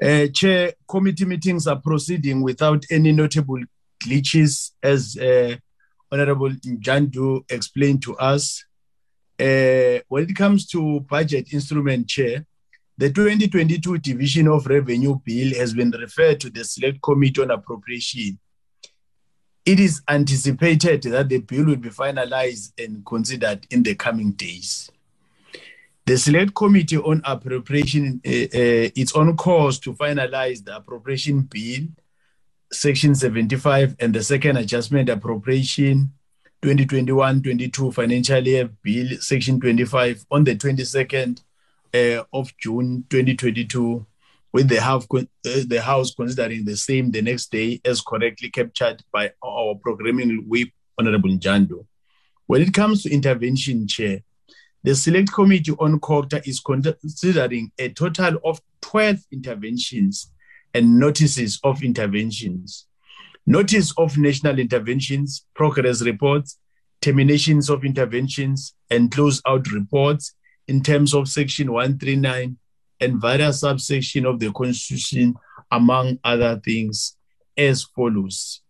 uh, 0.01 0.27
Chair, 0.27 0.73
committee 0.87 1.25
meetings 1.25 1.67
are 1.67 1.79
proceeding 1.79 2.41
without 2.41 2.83
any 2.89 3.11
notable 3.11 3.59
glitches, 4.03 4.71
as 4.81 5.15
uh, 5.17 5.55
Honorable 6.11 6.49
Jandu 6.49 7.43
explained 7.49 8.01
to 8.03 8.17
us. 8.17 8.65
Uh, 9.39 9.99
when 10.07 10.29
it 10.29 10.35
comes 10.35 10.67
to 10.67 11.01
budget 11.01 11.53
instrument, 11.53 12.07
Chair, 12.07 12.45
the 12.97 13.11
2022 13.11 13.97
Division 13.99 14.47
of 14.47 14.65
Revenue 14.67 15.19
Bill 15.23 15.55
has 15.55 15.73
been 15.73 15.91
referred 15.91 16.39
to 16.41 16.49
the 16.49 16.63
Select 16.63 17.01
Committee 17.01 17.41
on 17.41 17.51
Appropriation. 17.51 18.39
It 19.65 19.79
is 19.79 20.01
anticipated 20.07 21.03
that 21.03 21.29
the 21.29 21.39
bill 21.39 21.65
will 21.65 21.75
be 21.75 21.89
finalized 21.89 22.73
and 22.83 23.05
considered 23.05 23.65
in 23.69 23.83
the 23.83 23.95
coming 23.95 24.31
days. 24.31 24.91
The 26.05 26.17
Select 26.17 26.55
Committee 26.55 26.97
on 26.97 27.21
Appropriation 27.23 28.21
uh, 28.25 28.29
uh, 28.29 28.89
it's 28.95 29.13
on 29.13 29.37
course 29.37 29.77
to 29.79 29.93
finalize 29.93 30.63
the 30.65 30.75
appropriation 30.75 31.41
bill, 31.41 31.87
Section 32.71 33.13
75, 33.13 33.97
and 33.99 34.13
the 34.13 34.23
second 34.23 34.57
adjustment 34.57 35.09
appropriation 35.09 36.11
2021-22 36.63 37.93
financial 37.93 38.47
year 38.47 38.69
bill, 38.81 39.17
Section 39.19 39.59
25, 39.59 40.25
on 40.31 40.43
the 40.43 40.55
22nd 40.55 41.41
uh, 41.93 42.23
of 42.33 42.55
June 42.57 43.05
2022, 43.09 44.05
with 44.53 44.69
the 44.69 44.81
House, 44.81 45.05
uh, 45.13 45.23
the 45.43 45.81
House 45.83 46.15
considering 46.15 46.65
the 46.65 46.77
same 46.77 47.11
the 47.11 47.21
next 47.21 47.51
day 47.51 47.79
as 47.85 48.01
correctly 48.01 48.49
captured 48.49 49.03
by 49.11 49.31
our 49.43 49.75
programming 49.75 50.45
whip, 50.47 50.69
Honorable 50.97 51.29
Njando. 51.29 51.85
When 52.47 52.63
it 52.63 52.73
comes 52.73 53.03
to 53.03 53.11
intervention, 53.11 53.87
Chair, 53.87 54.21
the 54.83 54.95
Select 54.95 55.31
Committee 55.31 55.73
on 55.73 55.99
COGTA 55.99 56.47
is 56.47 56.59
considering 56.59 57.71
a 57.77 57.89
total 57.89 58.37
of 58.43 58.59
12 58.81 59.17
interventions 59.31 60.31
and 60.73 60.99
notices 60.99 61.59
of 61.63 61.83
interventions. 61.83 62.87
Notice 63.45 63.93
of 63.97 64.17
national 64.17 64.59
interventions, 64.59 65.45
progress 65.53 66.01
reports, 66.01 66.57
terminations 67.01 67.69
of 67.69 67.83
interventions, 67.83 68.73
and 68.89 69.11
close-out 69.11 69.71
reports 69.71 70.33
in 70.67 70.81
terms 70.81 71.13
of 71.13 71.27
Section 71.27 71.71
139 71.71 72.57
and 72.99 73.21
various 73.21 73.63
subsections 73.63 74.29
of 74.29 74.39
the 74.39 74.51
Constitution, 74.51 75.35
among 75.71 76.19
other 76.23 76.61
things, 76.63 77.17
as 77.57 77.83
follows. 77.83 78.61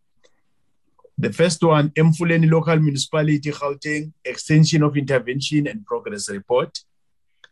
The 1.22 1.32
first 1.32 1.62
one, 1.62 1.92
Emfuleni 1.92 2.50
Local 2.50 2.80
Municipality, 2.80 3.52
Gauteng, 3.52 4.12
Extension 4.26 4.82
of 4.82 4.98
Intervention 4.98 5.68
and 5.68 5.86
Progress 5.86 6.28
Report. 6.32 6.76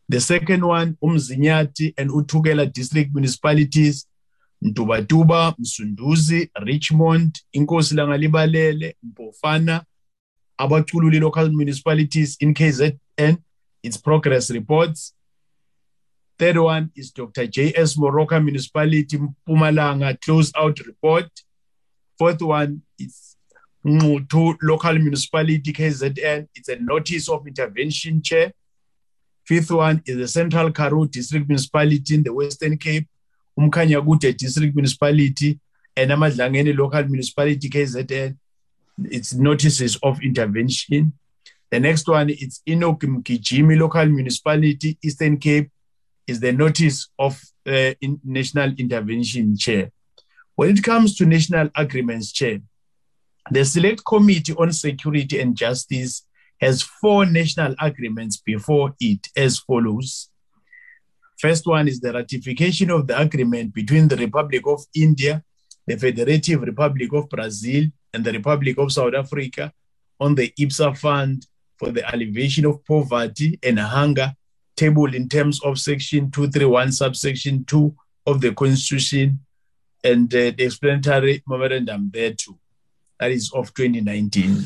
The 0.08 0.20
second 0.20 0.66
one, 0.66 0.98
Umzinyathi 1.04 1.94
and 1.96 2.10
Uthukela 2.10 2.74
District 2.74 3.14
Municipalities, 3.14 4.08
Mtubatuba, 4.66 5.56
Msunduzi, 5.60 6.50
Richmond, 6.64 7.42
Inkosi 7.56 7.94
Langalibalele, 7.94 8.96
Mpofana, 9.06 9.84
Abaqulusi 10.60 11.22
Local 11.22 11.52
Municipalities 11.52 12.38
in 12.40 12.56
KZN, 12.56 13.38
its 13.84 13.98
progress 13.98 14.50
reports. 14.50 15.14
Third 16.40 16.58
one 16.58 16.90
is 16.96 17.12
Dr. 17.12 17.46
J.S. 17.46 17.98
Moroka 17.98 18.44
Municipality, 18.44 19.20
Mpumalanga 19.20 20.20
close 20.22 20.52
out 20.56 20.80
report. 20.88 21.30
Fourth 22.18 22.42
one 22.42 22.82
is 22.98 23.36
Nquthu 23.86 24.58
Local 24.62 25.00
Municipality, 25.00 25.74
KZN. 25.74 26.48
It's 26.56 26.70
a 26.70 26.76
notice 26.78 27.30
of 27.30 27.48
intervention 27.48 28.22
chair. 28.22 28.52
Fifth 29.46 29.72
one 29.72 30.04
is 30.06 30.18
the 30.18 30.28
Central 30.28 30.72
Karoo 30.72 31.08
District 31.08 31.48
Municipality 31.48 32.16
in 32.16 32.24
the 32.24 32.34
Western 32.34 32.78
Cape, 32.78 33.08
Umkhanyakude 33.58 34.38
District 34.38 34.76
Municipality, 34.76 35.60
and 35.96 36.12
Amadlangeni 36.12 36.78
Local 36.78 37.04
Municipality, 37.06 37.70
KZN. 37.70 38.38
It's 39.06 39.34
notices 39.34 39.98
of 40.04 40.22
intervention. 40.22 41.14
The 41.72 41.80
next 41.80 42.08
one 42.08 42.30
is 42.30 42.62
Enoch 42.68 43.00
Mgijima 43.00 43.80
Local 43.80 44.06
Municipality, 44.08 44.98
Eastern 45.04 45.38
Cape, 45.38 45.70
is 46.28 46.40
the 46.40 46.52
notice 46.52 47.10
of 47.18 47.42
uh, 47.68 47.94
in 48.02 48.20
national 48.24 48.74
intervention 48.78 49.58
chair. 49.58 49.92
When 50.56 50.72
it 50.72 50.84
comes 50.84 51.16
to 51.18 51.26
national 51.26 51.70
agreements 51.76 52.32
chair, 52.32 52.60
the 53.52 53.66
Select 53.66 54.04
Committee 54.06 54.54
on 54.54 54.72
Security 54.72 55.40
and 55.40 55.56
Justice 55.56 56.26
has 56.62 56.82
four 56.82 57.26
national 57.26 57.76
agreements 57.80 58.38
before 58.38 58.94
it 59.00 59.28
as 59.36 59.60
follows. 59.60 60.30
First 61.40 61.66
one 61.66 61.88
is 61.88 62.00
the 62.00 62.14
ratification 62.14 62.92
of 62.92 63.08
the 63.08 63.20
agreement 63.20 63.74
between 63.74 64.08
the 64.08 64.18
Republic 64.18 64.62
of 64.68 64.84
India, 64.94 65.44
the 65.88 65.98
Federative 65.98 66.62
Republic 66.62 67.12
of 67.14 67.30
Brazil, 67.30 67.86
and 68.14 68.24
the 68.24 68.34
Republic 68.34 68.78
of 68.78 68.92
South 68.92 69.14
Africa 69.14 69.72
on 70.20 70.36
the 70.36 70.54
IBSA 70.60 70.98
Fund 70.98 71.48
for 71.78 71.92
the 71.92 72.04
alleviation 72.14 72.66
of 72.66 72.84
poverty 72.86 73.58
and 73.64 73.80
hunger 73.80 74.34
table 74.76 75.14
in 75.16 75.30
terms 75.30 75.62
of 75.64 75.80
section 75.80 76.30
231 76.30 76.92
subsection 76.92 77.64
2 77.66 77.96
of 78.28 78.42
the 78.42 78.54
constitution 78.54 79.40
and 80.04 80.34
uh, 80.36 80.52
the 80.56 80.64
explanatory 80.64 81.42
memorandum 81.48 82.10
there 82.14 82.34
too 82.34 82.58
that 83.20 83.32
is 83.32 83.52
of 83.54 83.74
2019 83.74 84.66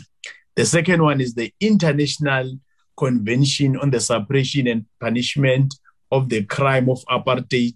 the 0.56 0.66
second 0.66 1.01
one 1.01 1.20
is 1.22 1.34
the 1.34 1.54
international 1.60 2.58
convention 2.95 3.78
on 3.78 3.89
the 3.89 3.99
suppression 3.99 4.68
and 4.68 4.86
punishment 4.99 5.76
of 6.12 6.30
the 6.30 6.43
crime 6.43 6.89
of 6.89 7.04
apartheid 7.10 7.76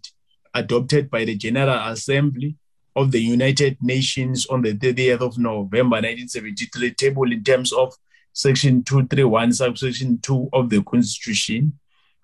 adopted 0.54 1.10
by 1.10 1.26
the 1.26 1.36
general 1.36 1.92
assembly 1.92 2.56
of 2.96 3.12
the 3.12 3.20
united 3.20 3.78
nations 3.82 4.46
on 4.48 4.62
the 4.62 4.74
30th 4.74 5.22
of 5.22 5.38
november 5.38 5.96
1973 5.98 6.94
table 6.94 7.32
in 7.32 7.44
terms 7.44 7.74
of 7.74 7.94
section 8.38 8.84
231 8.84 9.52
subsection 9.52 10.20
2 10.22 10.50
of 10.54 10.70
the 10.70 10.84
constitution. 10.84 11.74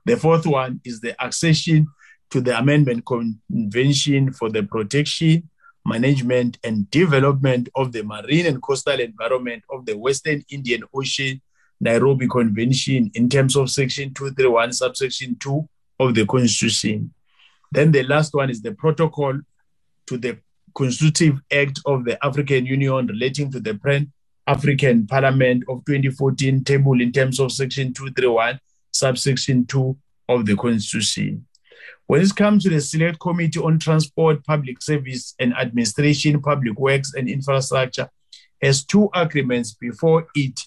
The 0.05 0.15
fourth 0.15 0.45
one 0.45 0.79
is 0.85 1.01
the 1.01 1.15
accession 1.23 1.87
to 2.29 2.39
the 2.39 2.55
Amendment 2.55 3.03
Convention 3.03 4.31
for 4.31 4.51
the 4.51 4.61
Protection, 4.61 5.49
Management, 5.85 6.57
and 6.63 6.89
Development 6.91 7.67
of 7.75 7.91
the 7.91 8.03
Marine 8.03 8.45
and 8.45 8.61
Coastal 8.61 8.99
Environment 8.99 9.63
of 9.69 9.85
the 9.85 9.97
Western 9.97 10.43
Indian 10.49 10.83
Ocean, 10.93 11.41
Nairobi 11.81 12.27
Convention, 12.27 13.11
in 13.13 13.29
terms 13.29 13.55
of 13.55 13.69
Section 13.69 14.13
231, 14.13 14.73
subsection 14.73 15.35
2 15.39 15.67
of 15.99 16.15
the 16.15 16.25
Constitution. 16.25 17.13
Then 17.71 17.91
the 17.91 18.03
last 18.03 18.33
one 18.33 18.49
is 18.49 18.61
the 18.61 18.73
protocol 18.73 19.39
to 20.07 20.17
the 20.17 20.37
Constitutive 20.75 21.39
Act 21.51 21.79
of 21.85 22.05
the 22.05 22.23
African 22.25 22.65
Union 22.65 23.07
relating 23.07 23.51
to 23.51 23.59
the 23.59 23.75
Pan 23.75 24.11
African 24.47 25.07
Parliament 25.07 25.63
of 25.69 25.85
2014 25.85 26.63
table 26.63 26.99
in 26.99 27.11
terms 27.11 27.39
of 27.39 27.51
Section 27.51 27.93
231 27.93 28.59
subsection 28.91 29.65
2 29.65 29.97
of 30.29 30.45
the 30.45 30.55
Constitution. 30.55 31.45
When 32.07 32.21
it 32.21 32.35
comes 32.35 32.63
to 32.63 32.69
the 32.69 32.81
Select 32.81 33.19
Committee 33.19 33.59
on 33.59 33.79
Transport, 33.79 34.43
Public 34.45 34.81
Service 34.81 35.35
and 35.39 35.53
Administration, 35.53 36.41
Public 36.41 36.77
Works 36.77 37.13
and 37.13 37.29
Infrastructure, 37.29 38.09
has 38.61 38.83
two 38.83 39.09
agreements 39.13 39.73
before 39.73 40.27
it 40.35 40.59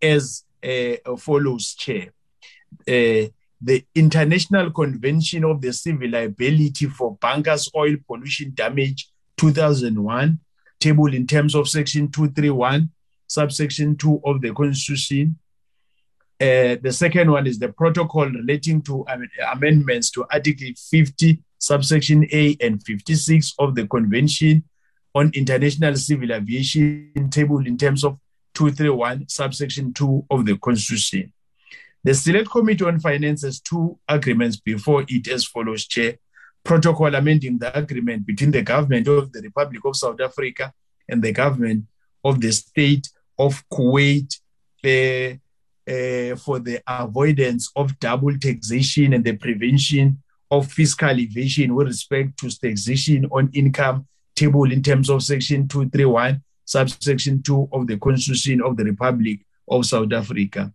as 0.00 0.44
uh, 0.62 1.16
follows, 1.16 1.74
Chair. 1.74 2.12
Uh, 2.86 3.28
the 3.60 3.84
International 3.94 4.70
Convention 4.70 5.44
of 5.44 5.60
the 5.60 5.72
Civil 5.72 6.10
Liability 6.10 6.86
for 6.86 7.16
Bunkers 7.16 7.70
Oil 7.76 7.96
Pollution 8.06 8.52
Damage 8.54 9.10
2001, 9.36 10.38
table 10.80 11.14
in 11.14 11.26
terms 11.26 11.54
of 11.54 11.68
Section 11.68 12.10
231, 12.10 12.90
subsection 13.26 13.96
2 13.96 14.20
of 14.24 14.40
the 14.40 14.52
Constitution, 14.52 15.38
uh, 16.42 16.76
the 16.82 16.92
second 16.92 17.30
one 17.30 17.46
is 17.46 17.60
the 17.60 17.68
protocol 17.68 18.26
relating 18.26 18.82
to 18.82 19.06
amendments 19.52 20.10
to 20.10 20.26
Article 20.28 20.70
50, 20.90 21.38
subsection 21.58 22.26
A 22.32 22.56
and 22.60 22.82
56 22.82 23.54
of 23.60 23.76
the 23.76 23.86
Convention 23.86 24.64
on 25.14 25.30
International 25.34 25.94
Civil 25.94 26.32
Aviation 26.32 27.28
table 27.30 27.64
in 27.64 27.78
terms 27.78 28.02
of 28.02 28.18
231, 28.54 29.28
subsection 29.28 29.92
2 29.94 30.26
of 30.30 30.44
the 30.44 30.58
Constitution. 30.58 31.32
The 32.02 32.12
Select 32.12 32.50
Committee 32.50 32.86
on 32.86 32.98
Finance 32.98 33.42
has 33.42 33.60
two 33.60 33.96
agreements 34.08 34.56
before 34.56 35.04
it 35.06 35.28
as 35.28 35.44
follows, 35.44 35.86
Chair. 35.86 36.16
Protocol 36.64 37.14
amending 37.14 37.58
the 37.58 37.76
agreement 37.78 38.26
between 38.26 38.50
the 38.50 38.62
government 38.62 39.06
of 39.06 39.30
the 39.32 39.42
Republic 39.42 39.82
of 39.84 39.94
South 39.94 40.20
Africa 40.20 40.72
and 41.08 41.22
the 41.22 41.30
government 41.30 41.84
of 42.24 42.40
the 42.40 42.50
state 42.50 43.08
of 43.38 43.62
Kuwait 43.72 44.40
uh, 44.84 45.38
uh, 45.88 46.36
for 46.36 46.58
the 46.58 46.80
avoidance 46.86 47.70
of 47.76 47.98
double 47.98 48.36
taxation 48.38 49.12
and 49.12 49.24
the 49.24 49.36
prevention 49.36 50.22
of 50.50 50.70
fiscal 50.70 51.18
evasion 51.18 51.74
with 51.74 51.88
respect 51.88 52.38
to 52.38 52.50
taxation 52.50 53.26
on 53.32 53.50
income 53.52 54.06
table 54.34 54.70
in 54.70 54.82
terms 54.82 55.10
of 55.10 55.22
section 55.22 55.66
231 55.66 56.42
subsection 56.64 57.42
2 57.42 57.68
of 57.72 57.86
the 57.86 57.98
constitution 57.98 58.62
of 58.62 58.76
the 58.76 58.84
republic 58.84 59.40
of 59.68 59.84
south 59.84 60.12
africa. 60.12 60.72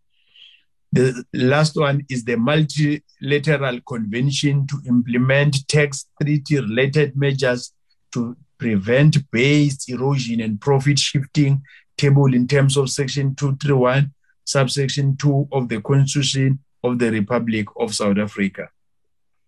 The 0.91 1.23
last 1.33 1.75
one 1.75 2.05
is 2.09 2.23
the 2.23 2.37
multilateral 2.37 3.81
convention 3.81 4.67
to 4.67 4.81
implement 4.87 5.67
tax 5.67 6.05
treaty 6.21 6.59
related 6.59 7.15
measures 7.15 7.73
to 8.13 8.35
prevent 8.57 9.29
base 9.31 9.87
erosion 9.89 10.41
and 10.41 10.59
profit 10.59 10.97
shifting 10.97 11.61
table 11.97 12.33
in 12.33 12.47
terms 12.47 12.77
of 12.77 12.89
section 12.89 13.35
231 13.35 14.11
subsection 14.47 15.17
2 15.17 15.49
of 15.51 15.67
the 15.67 15.81
Constitution 15.81 16.59
of 16.83 16.97
the 16.99 17.11
Republic 17.11 17.67
of 17.77 17.93
South 17.93 18.17
Africa. 18.17 18.69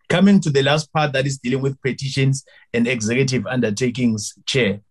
Coming 0.09 0.41
to 0.41 0.49
the 0.49 0.61
last 0.61 0.91
part 0.91 1.13
that 1.13 1.25
is 1.25 1.37
dealing 1.37 1.61
with 1.61 1.81
petitions 1.81 2.43
and 2.73 2.87
executive 2.87 3.47
undertakings, 3.47 4.33
Chair. 4.45 4.81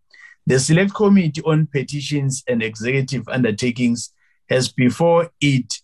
The 0.46 0.59
Select 0.59 0.94
Committee 0.94 1.42
on 1.42 1.66
Petitions 1.66 2.42
and 2.48 2.62
Executive 2.62 3.28
Undertakings 3.28 4.14
has 4.48 4.72
before 4.72 5.30
it 5.42 5.74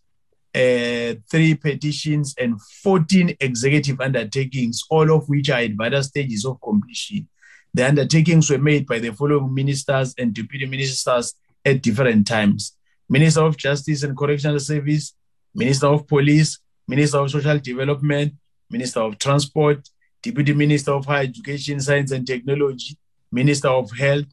uh, 0.55 1.21
three 1.31 1.55
petitions 1.55 2.35
and 2.39 2.63
14 2.83 3.37
executive 3.41 4.01
undertakings, 4.01 4.85
all 4.89 5.13
of 5.15 5.29
which 5.29 5.51
are 5.51 5.59
at 5.59 5.73
various 5.73 6.07
stages 6.07 6.47
of 6.47 6.61
completion. 6.63 7.29
The 7.75 7.89
undertakings 7.89 8.49
were 8.49 8.59
made 8.59 8.87
by 8.87 9.01
the 9.01 9.11
following 9.11 9.53
ministers 9.53 10.15
and 10.17 10.33
deputy 10.33 10.65
ministers 10.65 11.35
at 11.65 11.83
different 11.83 12.27
times. 12.27 12.77
Minister 13.15 13.43
of 13.43 13.57
Justice 13.57 14.03
and 14.03 14.17
Correctional 14.17 14.59
Service, 14.59 15.15
Minister 15.55 15.87
of 15.87 16.05
Police, 16.09 16.59
Minister 16.89 17.19
of 17.19 17.31
Social 17.31 17.61
Development, 17.61 18.33
Minister 18.69 19.03
of 19.03 19.21
Transport, 19.21 19.89
Deputy 20.21 20.53
Minister 20.53 20.91
of 20.91 21.07
Higher 21.07 21.23
Education, 21.23 21.79
Science 21.79 22.11
and 22.11 22.27
Technology, 22.27 22.99
Minister 23.31 23.69
of 23.69 23.89
Health, 23.93 24.27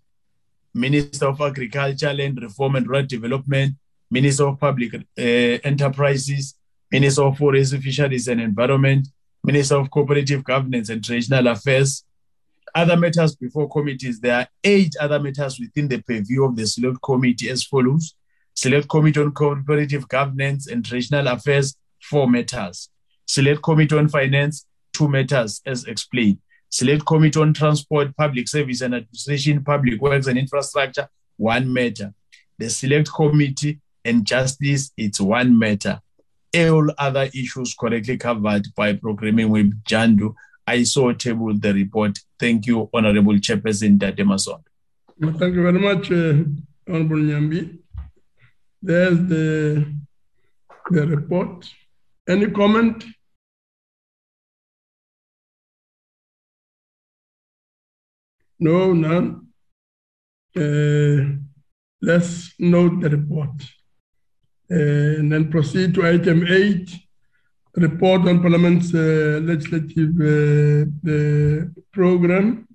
Minister 0.73 1.27
of 1.27 1.39
Agriculture, 1.39 2.11
Land 2.11 2.41
Reform 2.41 2.75
and 2.75 2.88
Rural 2.88 3.05
Development, 3.05 3.75
Minister 4.09 4.47
of 4.47 4.59
Public 4.59 4.95
uh, 4.95 5.01
Enterprises, 5.15 6.55
Minister 6.91 7.21
of 7.21 7.38
Forest, 7.38 7.75
Fisheries 7.77 8.27
and 8.29 8.41
Environment, 8.41 9.07
Minister 9.43 9.75
of 9.75 9.91
Cooperative 9.91 10.43
Governance 10.43 10.89
and 10.89 11.03
Traditional 11.03 11.45
Affairs. 11.49 12.03
Other 12.73 12.97
matters 12.97 13.36
before 13.36 13.69
committees, 13.69 14.19
there 14.19 14.38
are 14.39 14.47
eight 14.63 14.95
other 14.99 15.19
matters 15.19 15.59
within 15.59 15.88
the 15.88 16.01
purview 16.01 16.45
of 16.45 16.55
the 16.55 16.65
Select 16.65 16.99
Committee 17.03 17.51
as 17.51 17.63
follows. 17.63 18.15
Select 18.54 18.89
Committee 18.89 19.22
on 19.22 19.32
Cooperative 19.32 20.08
Governance 20.08 20.68
and 20.68 20.89
Regional 20.91 21.28
Affairs, 21.28 21.76
four 22.02 22.28
matters. 22.30 22.89
Select 23.26 23.62
Committee 23.64 23.97
on 23.97 24.10
Finance, 24.10 24.66
two 24.93 25.08
matters 25.08 25.62
as 25.66 25.86
explained. 25.86 26.39
Select 26.70 27.06
Committee 27.06 27.39
on 27.39 27.54
Transport, 27.54 28.16
Public 28.16 28.47
Service 28.47 28.82
and 28.82 28.95
Administration, 28.95 29.64
Public 29.64 30.02
Works 30.02 30.28
and 30.28 30.38
Infrastructure, 30.38 31.08
one 31.38 31.72
matter. 31.72 32.14
The 32.58 32.70
Select 32.70 33.10
Committee 33.14 33.80
and 34.06 34.26
Justice, 34.26 34.91
it's 34.97 35.20
one 35.20 35.58
matter. 35.58 35.99
All 36.56 36.89
other 36.97 37.30
issues 37.34 37.74
correctly 37.74 38.18
covered 38.18 38.68
by 38.76 38.93
programming 38.93 39.49
with 39.49 39.84
Jandu. 39.84 40.34
I 40.68 40.84
saw 40.84 41.12
table 41.14 41.54
the 41.58 41.74
report. 41.74 42.20
Thank 42.39 42.68
you, 42.68 42.89
Honorable 42.93 43.34
Chairperson 43.36 43.97
Dademason. 43.97 44.62
Thank 45.20 45.56
you 45.56 45.64
very 45.64 45.80
much, 45.80 46.12
uh, 46.12 46.43
Honorable 46.88 47.18
Nyambi. 47.18 47.78
There's 48.82 49.17
the, 49.17 49.86
the 50.89 51.07
report. 51.07 51.69
Any 52.27 52.49
comment? 52.49 53.05
No, 58.59 58.93
none. 58.93 59.47
Uh, 60.55 61.38
let's 62.01 62.53
note 62.59 63.01
the 63.01 63.09
report. 63.09 63.49
Uh, 64.69 65.19
and 65.19 65.32
then 65.32 65.51
proceed 65.51 65.93
to 65.93 66.07
item 66.07 66.45
eight, 66.47 66.89
report 67.75 68.27
on 68.27 68.41
Parliament's 68.41 68.93
uh, 68.93 69.41
legislative 69.43 70.15
uh, 70.19 71.65
program. 71.91 72.67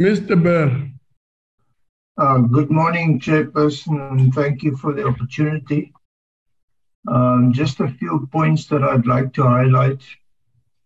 Mr. 0.00 0.42
Burr. 0.42 0.90
Uh, 2.18 2.38
good 2.38 2.68
morning, 2.68 3.20
Chairperson, 3.20 4.10
and 4.10 4.34
thank 4.34 4.64
you 4.64 4.76
for 4.76 4.92
the 4.92 5.06
opportunity. 5.06 5.92
Um, 7.06 7.52
just 7.52 7.78
a 7.78 7.86
few 7.86 8.28
points 8.32 8.66
that 8.66 8.82
I'd 8.82 9.06
like 9.06 9.32
to 9.34 9.44
highlight. 9.44 10.02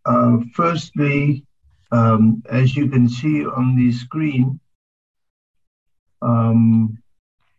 Uh, 0.05 0.41
firstly, 0.53 1.47
um, 1.91 2.43
as 2.51 2.77
you 2.77 2.87
can 2.91 3.09
see 3.09 3.47
on 3.47 3.75
the 3.77 3.93
screen, 3.93 4.61
um, 6.21 6.99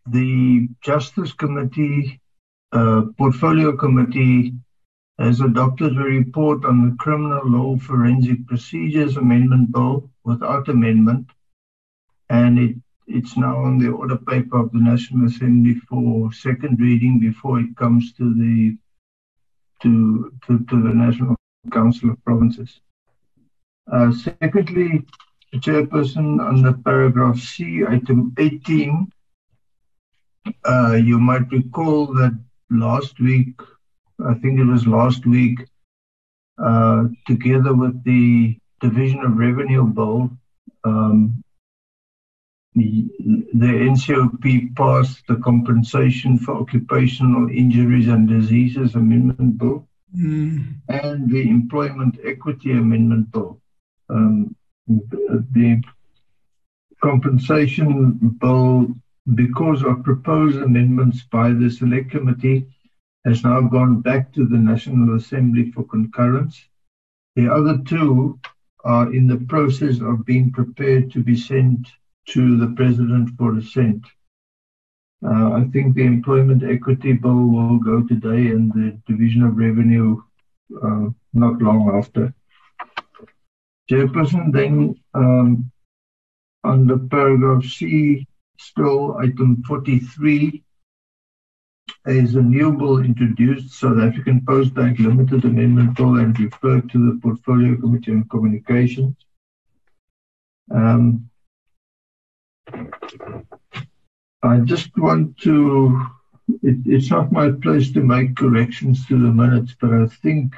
the 0.06 0.68
Justice 0.80 1.32
Committee, 1.32 2.20
uh, 2.70 3.06
Portfolio 3.18 3.76
Committee, 3.76 4.54
has 5.18 5.40
adopted 5.40 5.96
a 5.96 6.00
report 6.00 6.64
on 6.64 6.90
the 6.90 6.96
Criminal 7.00 7.42
Law 7.44 7.76
Forensic 7.78 8.46
Procedures 8.46 9.16
Amendment 9.16 9.72
Bill 9.72 10.08
without 10.22 10.68
amendment, 10.68 11.28
and 12.30 12.58
it, 12.60 12.76
it's 13.06 13.36
now 13.36 13.56
on 13.56 13.78
the 13.78 13.88
order 13.88 14.16
paper 14.16 14.58
of 14.58 14.72
the 14.72 14.78
National 14.78 15.26
Assembly 15.26 15.74
for 15.88 16.32
second 16.32 16.80
reading 16.80 17.20
before 17.20 17.60
it 17.60 17.76
comes 17.76 18.12
to 18.14 18.34
the 18.34 18.76
to, 19.82 20.32
to, 20.46 20.58
to 20.64 20.82
the 20.82 20.94
National 20.94 21.36
Council 21.70 22.10
of 22.10 22.24
Provinces. 22.24 22.80
Uh, 23.92 24.12
secondly, 24.12 25.04
Chairperson, 25.56 26.40
under 26.40 26.72
paragraph 26.72 27.38
C, 27.38 27.84
item 27.86 28.34
18, 28.38 29.06
uh, 30.64 30.92
you 30.94 31.18
might 31.20 31.50
recall 31.52 32.06
that 32.14 32.38
last 32.70 33.20
week, 33.20 33.60
I 34.26 34.34
think 34.34 34.58
it 34.58 34.64
was 34.64 34.86
last 34.86 35.26
week, 35.26 35.60
uh, 36.58 37.04
together 37.26 37.74
with 37.74 38.02
the 38.04 38.58
Division 38.80 39.20
of 39.20 39.36
Revenue 39.36 39.84
Bill, 39.84 40.30
um, 40.84 41.43
the, 42.74 43.08
NCOP 43.54 44.74
passed 44.76 45.22
the 45.28 45.36
Compensation 45.36 46.38
for 46.38 46.56
Occupational 46.56 47.48
Injuries 47.50 48.08
and 48.08 48.28
Diseases 48.28 48.94
Amendment 48.94 49.58
Bill 49.58 49.86
mm. 50.16 50.74
and 50.88 51.30
the 51.30 51.48
Employment 51.48 52.18
Equity 52.24 52.72
Amendment 52.72 53.30
Bill. 53.30 53.60
Um, 54.08 54.56
the, 54.86 55.46
the 55.52 55.82
compensation 57.02 58.36
bill, 58.40 58.88
because 59.34 59.82
of 59.82 60.02
proposed 60.02 60.56
amendments 60.56 61.22
by 61.30 61.50
the 61.52 61.70
Select 61.70 62.10
Committee, 62.10 62.66
has 63.24 63.42
now 63.44 63.60
gone 63.60 64.00
back 64.00 64.32
to 64.32 64.46
the 64.46 64.58
National 64.58 65.16
Assembly 65.16 65.70
for 65.70 65.84
concurrence. 65.84 66.60
The 67.36 67.50
other 67.50 67.78
two 67.86 68.38
are 68.84 69.12
in 69.14 69.26
the 69.26 69.38
process 69.48 70.00
of 70.00 70.26
being 70.26 70.52
prepared 70.52 71.10
to 71.12 71.22
be 71.22 71.36
sent 71.36 71.88
to 72.26 72.56
the 72.56 72.74
President 72.74 73.30
for 73.36 73.56
assent. 73.58 74.04
Uh, 75.24 75.52
I 75.52 75.64
think 75.72 75.94
the 75.94 76.04
Employment 76.04 76.62
Equity 76.62 77.14
Bill 77.14 77.46
will 77.46 77.78
go 77.78 78.02
today 78.06 78.50
and 78.50 78.72
the 78.72 78.98
Division 79.06 79.42
of 79.42 79.56
Revenue 79.56 80.20
uh, 80.82 81.06
not 81.32 81.62
long 81.62 81.96
after. 81.96 82.34
Chairperson, 83.90 84.52
then 84.52 84.94
um, 85.14 85.70
under 86.62 86.98
paragraph 86.98 87.64
C, 87.64 88.26
still 88.58 89.16
item 89.18 89.62
43, 89.66 90.62
is 92.06 92.34
a 92.34 92.42
new 92.42 92.76
bill 92.76 92.98
introduced, 92.98 93.78
South 93.78 93.98
African 93.98 94.44
Post 94.44 94.74
Bank 94.74 94.98
Limited 94.98 95.44
Amendment 95.44 95.96
Bill, 95.96 96.16
and 96.16 96.38
referred 96.38 96.90
to 96.90 97.12
the 97.12 97.20
Portfolio 97.20 97.76
Committee 97.76 98.12
on 98.12 98.28
Communications. 98.28 99.16
Um, 100.70 101.28
I 104.42 104.58
just 104.64 104.96
want 104.96 105.38
to, 105.38 106.06
it, 106.62 106.76
it's 106.86 107.10
not 107.10 107.32
my 107.32 107.50
place 107.50 107.92
to 107.92 108.00
make 108.00 108.36
corrections 108.36 109.06
to 109.06 109.18
the 109.18 109.32
minutes, 109.32 109.74
but 109.80 109.92
I 109.92 110.06
think 110.06 110.54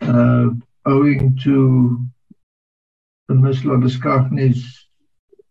uh, 0.00 0.48
owing 0.86 1.38
to 1.44 2.04
the 3.28 3.34
Ms. 3.34 3.62
Labuschagne 3.62 4.54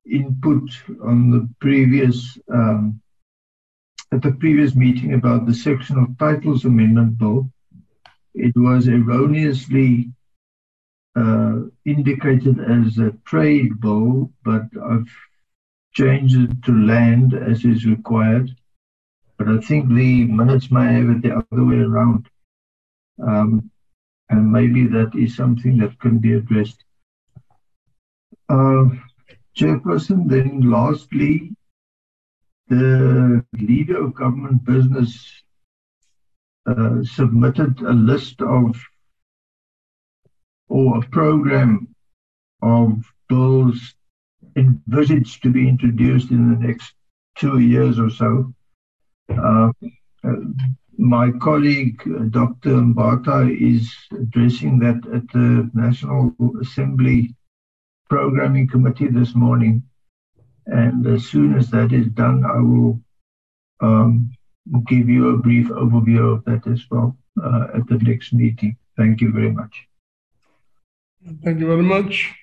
input 0.10 0.70
on 1.04 1.32
the 1.32 1.50
previous 1.60 2.38
um, 2.52 3.00
at 4.12 4.22
the 4.22 4.32
previous 4.32 4.74
meeting 4.76 5.14
about 5.14 5.46
the 5.46 5.54
sectional 5.54 6.08
titles 6.18 6.64
amendment 6.66 7.18
bill. 7.18 7.52
It 8.34 8.54
was 8.56 8.88
erroneously 8.88 10.12
uh, 11.16 11.64
indicated 11.86 12.60
as 12.60 12.98
a 13.00 13.12
trade 13.26 13.82
bill, 13.82 14.32
but 14.46 14.64
I've 14.82 15.12
changed 15.98 16.38
it 16.38 16.64
to 16.64 16.72
land 16.72 17.34
as 17.34 17.66
is 17.66 17.86
required. 17.86 18.56
But 19.38 19.48
I 19.48 19.58
think 19.60 19.90
the 19.90 20.26
minutes 20.26 20.72
may 20.72 20.94
have 20.94 21.10
it 21.10 21.22
the 21.24 21.44
other 21.52 21.66
way 21.66 21.80
around. 21.80 22.30
Um, 23.28 23.72
and 24.30 24.52
maybe 24.52 24.86
that 24.88 25.12
is 25.16 25.36
something 25.36 25.78
that 25.78 26.00
can 26.00 26.20
be 26.20 26.34
addressed. 26.34 26.84
Uh, 28.50 28.86
Chairperson, 29.58 30.30
then 30.30 30.70
lastly, 30.70 31.56
the 32.68 33.44
leader 33.54 34.06
of 34.06 34.14
government 34.14 34.64
business 34.66 35.44
uh, 36.68 37.04
submitted 37.04 37.80
a 37.82 37.94
list 37.94 38.42
of 38.42 38.80
or 40.70 41.00
a 41.00 41.08
program 41.10 41.88
of 42.62 43.04
bills 43.30 43.96
envisaged 44.58 45.44
to 45.44 45.50
be 45.50 45.68
introduced 45.70 46.32
in 46.32 46.50
the 46.50 46.68
next 46.68 46.94
two 47.38 47.60
years 47.60 48.00
or 48.00 48.10
so. 48.10 48.54
Uh, 49.30 49.72
uh, 50.24 50.36
my 50.98 51.32
colleague, 51.40 52.02
uh, 52.08 52.24
Dr. 52.30 52.72
Mbata, 52.72 53.40
is 53.50 53.94
addressing 54.12 54.80
that 54.80 54.98
at 55.14 55.28
the 55.32 55.70
National 55.74 56.34
Assembly 56.62 57.36
programming 58.10 58.68
committee 58.68 59.08
this 59.08 59.36
morning. 59.36 59.84
And 60.66 61.06
as 61.06 61.26
soon 61.28 61.56
as 61.56 61.70
that 61.70 61.94
is 61.94 62.08
done, 62.08 62.44
I 62.44 62.58
will 62.58 63.00
um, 63.80 64.32
give 64.88 65.08
you 65.08 65.30
a 65.30 65.38
brief 65.38 65.68
overview 65.68 66.34
of 66.34 66.46
that 66.46 66.68
as 66.68 66.84
well 66.90 67.16
uh, 67.42 67.68
at 67.76 67.88
the 67.88 68.00
next 68.00 68.34
meeting. 68.34 68.76
Thank 68.98 69.22
you 69.22 69.32
very 69.32 69.52
much. 69.52 69.88
Thank 71.44 71.60
you 71.60 71.68
very 71.68 71.84
much. 71.84 72.34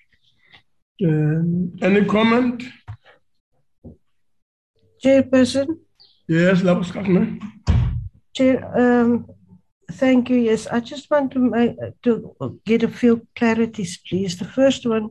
Um, 1.03 1.73
any 1.83 2.05
comment? 2.05 2.63
Chairperson? 5.05 5.79
Yes, 6.29 6.63
Labuschagne. 6.63 7.41
Chair, 8.33 8.65
um, 8.79 9.27
thank 9.93 10.31
you. 10.31 10.37
Yes, 10.37 10.67
I 10.67 10.81
just 10.81 11.11
want 11.11 11.33
to, 11.33 11.39
make, 11.41 11.77
to 12.05 12.61
get 12.65 12.83
a 12.83 12.89
few 12.89 13.27
clarities, 13.37 13.99
please. 14.09 14.39
The 14.39 14.45
first 14.45 14.87
one 14.87 15.11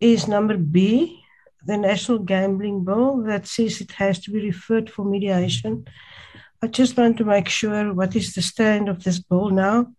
is 0.00 0.28
number 0.28 0.56
B, 0.56 1.22
the 1.64 1.76
National 1.76 2.20
Gambling 2.20 2.84
Bill, 2.84 3.22
that 3.24 3.46
says 3.46 3.80
it 3.80 3.92
has 3.92 4.20
to 4.20 4.30
be 4.30 4.40
referred 4.40 4.88
for 4.88 5.04
mediation. 5.04 5.86
I 6.62 6.68
just 6.68 6.96
want 6.96 7.18
to 7.18 7.24
make 7.24 7.48
sure 7.48 7.92
what 7.92 8.16
is 8.16 8.34
the 8.34 8.42
stand 8.42 8.88
of 8.88 9.02
this 9.02 9.18
bill 9.18 9.50
now, 9.50 9.92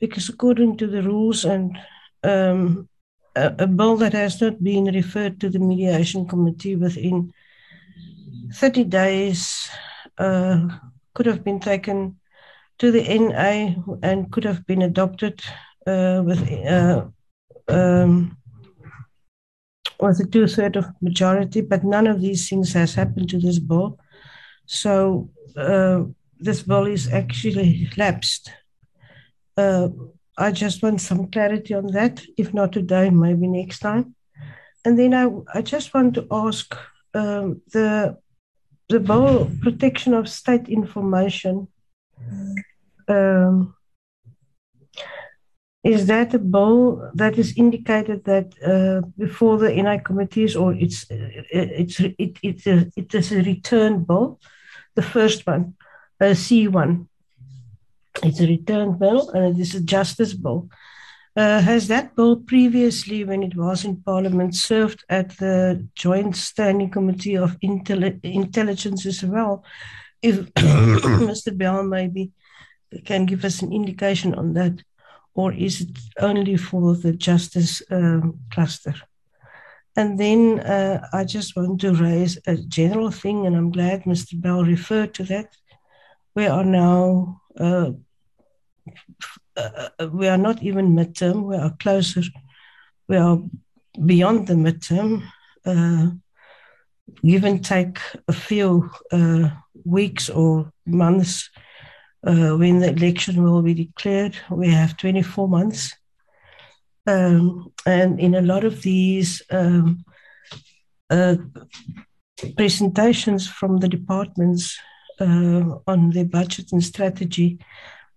because 0.00 0.28
according 0.28 0.76
to 0.78 0.86
the 0.86 1.02
rules 1.02 1.44
and 1.44 1.78
um, 2.24 2.88
a, 3.36 3.54
a, 3.60 3.66
bill 3.66 3.96
that 3.96 4.12
has 4.12 4.40
not 4.40 4.62
been 4.62 4.84
referred 4.84 5.40
to 5.40 5.48
the 5.48 5.58
mediation 5.58 6.26
committee 6.26 6.76
within 6.76 7.32
30 8.54 8.84
days 8.84 9.68
uh, 10.18 10.68
could 11.14 11.26
have 11.26 11.42
been 11.44 11.60
taken 11.60 12.16
to 12.78 12.90
the 12.90 13.02
NA 13.18 13.74
and 14.02 14.30
could 14.30 14.44
have 14.44 14.66
been 14.66 14.82
adopted 14.82 15.40
uh, 15.86 16.22
with 16.24 16.42
uh, 16.66 17.06
um, 17.68 18.36
with 20.00 20.20
a 20.20 20.26
two-third 20.26 20.76
of 20.76 20.86
majority, 21.00 21.60
but 21.60 21.84
none 21.84 22.08
of 22.08 22.20
these 22.20 22.48
things 22.48 22.72
has 22.72 22.94
happened 22.94 23.28
to 23.30 23.38
this 23.38 23.58
bill. 23.60 23.98
So 24.66 25.30
uh, 25.56 26.04
this 26.40 26.62
bill 26.62 26.86
is 26.86 27.08
actually 27.12 27.88
lapsed. 27.96 28.50
Uh, 30.38 30.44
I 30.44 30.52
just 30.52 30.82
want 30.82 31.00
some 31.00 31.30
clarity 31.30 31.74
on 31.74 31.88
that. 31.88 32.22
If 32.36 32.52
not 32.54 32.72
today, 32.72 33.10
maybe 33.10 33.46
next 33.46 33.80
time. 33.80 34.14
And 34.84 34.98
then 34.98 35.14
I, 35.14 35.28
I 35.54 35.62
just 35.62 35.94
want 35.94 36.14
to 36.14 36.26
ask 36.30 36.74
um, 37.14 37.60
the 37.72 38.16
the 38.88 39.00
bill 39.00 39.50
protection 39.62 40.14
of 40.14 40.28
state 40.28 40.68
information. 40.68 41.68
Um, 43.08 43.74
is 45.84 46.06
that 46.06 46.34
a 46.34 46.38
bill 46.38 47.10
that 47.14 47.38
is 47.38 47.56
indicated 47.56 48.24
that 48.24 48.54
uh, 48.64 49.06
before 49.18 49.58
the 49.58 49.70
NI 49.70 49.98
committees, 49.98 50.54
or 50.54 50.72
it's 50.74 51.06
it's 51.10 51.98
it, 52.00 52.14
it, 52.18 52.66
it, 52.66 52.92
it 52.96 53.14
is 53.14 53.32
a 53.32 53.42
return 53.42 54.04
bill, 54.04 54.38
the 54.94 55.02
first 55.02 55.46
one, 55.46 55.74
a 56.20 56.34
C 56.34 56.68
one. 56.68 57.08
It's 58.22 58.40
a 58.40 58.46
return 58.46 58.98
bill 58.98 59.30
and 59.30 59.56
it 59.56 59.60
is 59.60 59.74
a 59.74 59.80
justice 59.80 60.34
bill. 60.34 60.68
Uh, 61.34 61.60
has 61.60 61.88
that 61.88 62.14
bill 62.14 62.36
previously, 62.36 63.24
when 63.24 63.42
it 63.42 63.56
was 63.56 63.84
in 63.84 63.96
Parliament, 64.02 64.54
served 64.54 65.02
at 65.08 65.30
the 65.38 65.88
Joint 65.94 66.36
Standing 66.36 66.90
Committee 66.90 67.36
of 67.38 67.58
Intelli- 67.60 68.20
Intelligence 68.22 69.06
as 69.06 69.24
well? 69.24 69.64
If 70.20 70.52
Mr. 70.54 71.56
Bell 71.56 71.82
maybe 71.84 72.32
can 73.06 73.24
give 73.24 73.46
us 73.46 73.62
an 73.62 73.72
indication 73.72 74.34
on 74.34 74.52
that, 74.54 74.82
or 75.34 75.52
is 75.54 75.80
it 75.80 75.98
only 76.18 76.58
for 76.58 76.94
the 76.94 77.12
justice 77.12 77.82
um, 77.90 78.38
cluster? 78.50 78.94
And 79.96 80.20
then 80.20 80.60
uh, 80.60 81.06
I 81.14 81.24
just 81.24 81.56
want 81.56 81.80
to 81.80 81.94
raise 81.94 82.38
a 82.46 82.56
general 82.56 83.10
thing, 83.10 83.46
and 83.46 83.56
I'm 83.56 83.70
glad 83.70 84.04
Mr. 84.04 84.38
Bell 84.38 84.64
referred 84.64 85.14
to 85.14 85.24
that. 85.24 85.56
We 86.34 86.46
are 86.46 86.64
now 86.64 87.40
uh, 87.58 87.92
uh, 89.56 90.08
we 90.12 90.28
are 90.28 90.38
not 90.38 90.62
even 90.62 90.96
midterm, 90.96 91.44
we 91.44 91.56
are 91.56 91.74
closer, 91.78 92.22
we 93.08 93.16
are 93.16 93.38
beyond 94.04 94.46
the 94.46 94.54
midterm. 94.54 95.22
Uh, 95.64 96.10
give 97.24 97.44
and 97.44 97.64
take 97.64 97.98
a 98.28 98.32
few 98.32 98.90
uh, 99.12 99.50
weeks 99.84 100.30
or 100.30 100.72
months 100.86 101.50
uh, 102.26 102.56
when 102.56 102.78
the 102.78 102.90
election 102.90 103.42
will 103.42 103.62
be 103.62 103.74
declared. 103.74 104.36
We 104.50 104.70
have 104.70 104.96
24 104.96 105.48
months. 105.48 105.94
Um, 107.06 107.72
and 107.84 108.20
in 108.20 108.34
a 108.34 108.42
lot 108.42 108.64
of 108.64 108.82
these 108.82 109.42
um, 109.50 110.04
uh, 111.10 111.36
presentations 112.56 113.48
from 113.48 113.78
the 113.78 113.88
departments 113.88 114.78
uh, 115.20 115.78
on 115.86 116.10
their 116.10 116.24
budget 116.24 116.72
and 116.72 116.82
strategy, 116.82 117.58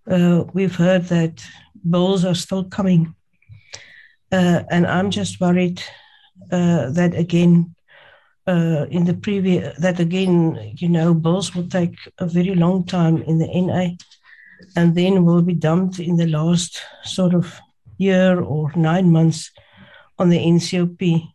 uh, 0.10 0.44
we've 0.54 0.76
heard 0.76 1.06
that 1.06 1.44
bills 1.90 2.26
are 2.26 2.36
still 2.36 2.64
coming. 2.66 3.16
Uh, 4.32 4.64
and 4.70 4.86
I'm 4.88 5.12
just 5.12 5.40
worried 5.40 5.82
uh, 6.52 6.90
that 6.92 7.16
again, 7.16 7.76
uh, 8.48 8.86
in 8.90 9.06
the 9.06 9.14
previous, 9.14 9.78
that 9.80 10.00
again, 10.00 10.74
you 10.78 10.90
know, 10.90 11.14
bills 11.14 11.56
will 11.56 11.68
take 11.68 11.96
a 12.20 12.28
very 12.28 12.54
long 12.54 12.86
time 12.86 13.22
in 13.24 13.40
the 13.40 13.48
NA 13.48 13.96
and 14.76 14.96
then 14.96 15.26
will 15.26 15.42
be 15.42 15.54
dumped 15.54 16.00
in 16.00 16.18
the 16.18 16.28
last 16.28 16.82
sort 17.04 17.34
of 17.34 17.60
year 17.98 18.40
or 18.40 18.72
nine 18.76 19.12
months 19.12 19.52
on 20.20 20.30
the 20.30 20.38
NCOP. 20.38 21.28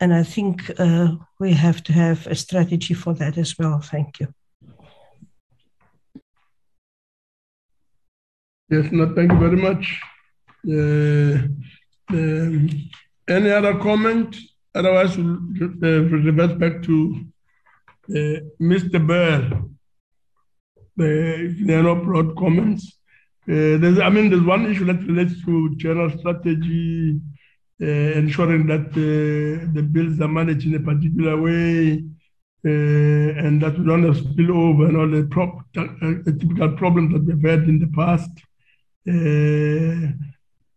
And 0.00 0.12
I 0.12 0.24
think 0.24 0.70
uh, 0.78 1.12
we 1.38 1.52
have 1.52 1.82
to 1.84 1.92
have 1.92 2.26
a 2.26 2.34
strategy 2.34 2.94
for 2.94 3.14
that 3.14 3.38
as 3.38 3.56
well. 3.58 3.80
Thank 3.80 4.20
you. 4.20 4.34
Yes, 8.72 8.90
no, 8.90 9.04
thank 9.14 9.30
you 9.30 9.38
very 9.38 9.60
much. 9.68 10.00
Uh, 10.66 11.44
um, 12.16 12.70
any 13.28 13.50
other 13.50 13.74
comment? 13.78 14.34
Otherwise, 14.74 15.18
we'll 15.18 15.72
uh, 15.84 16.00
revert 16.24 16.58
back 16.58 16.82
to 16.84 17.22
uh, 18.08 18.38
Mr. 18.58 18.98
Bell. 19.06 19.68
there 20.96 21.80
are 21.80 21.82
no 21.82 21.96
broad 21.96 22.34
comments. 22.38 22.98
Uh, 23.46 23.76
there's, 23.76 23.98
I 23.98 24.08
mean, 24.08 24.30
there's 24.30 24.42
one 24.42 24.64
issue 24.64 24.86
that 24.86 25.06
relates 25.06 25.44
to 25.44 25.76
general 25.76 26.08
strategy, 26.18 27.20
uh, 27.82 27.84
ensuring 27.84 28.66
that 28.68 28.86
uh, 28.92 29.70
the 29.74 29.82
bills 29.82 30.18
are 30.22 30.28
managed 30.28 30.66
in 30.66 30.76
a 30.76 30.80
particular 30.80 31.38
way, 31.38 32.02
and 32.64 33.60
that 33.60 33.78
we 33.78 33.84
don't 33.84 34.04
have 34.04 34.16
spillover 34.16 34.88
and 34.88 34.96
all 34.96 35.10
the, 35.10 35.28
prop, 35.30 35.58
the 35.74 36.38
typical 36.40 36.72
problems 36.78 37.12
that 37.12 37.26
we've 37.26 37.50
had 37.50 37.68
in 37.68 37.78
the 37.78 37.92
past. 37.94 38.30
Uh, 39.08 40.12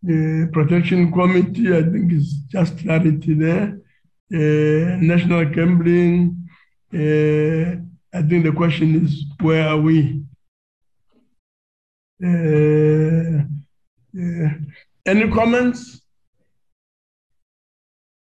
the 0.02 0.48
protection 0.52 1.12
committee, 1.12 1.74
I 1.74 1.82
think, 1.82 2.12
is 2.12 2.34
just 2.48 2.78
clarity 2.78 3.34
there. 3.34 3.78
Uh, 4.32 4.96
national 5.00 5.44
gambling, 5.46 6.48
uh, 6.92 7.78
I 8.16 8.22
think 8.22 8.44
the 8.44 8.52
question 8.54 9.04
is 9.04 9.24
where 9.40 9.68
are 9.68 9.80
we? 9.80 10.22
Uh, 12.24 13.44
any 15.06 15.30
comments? 15.30 16.00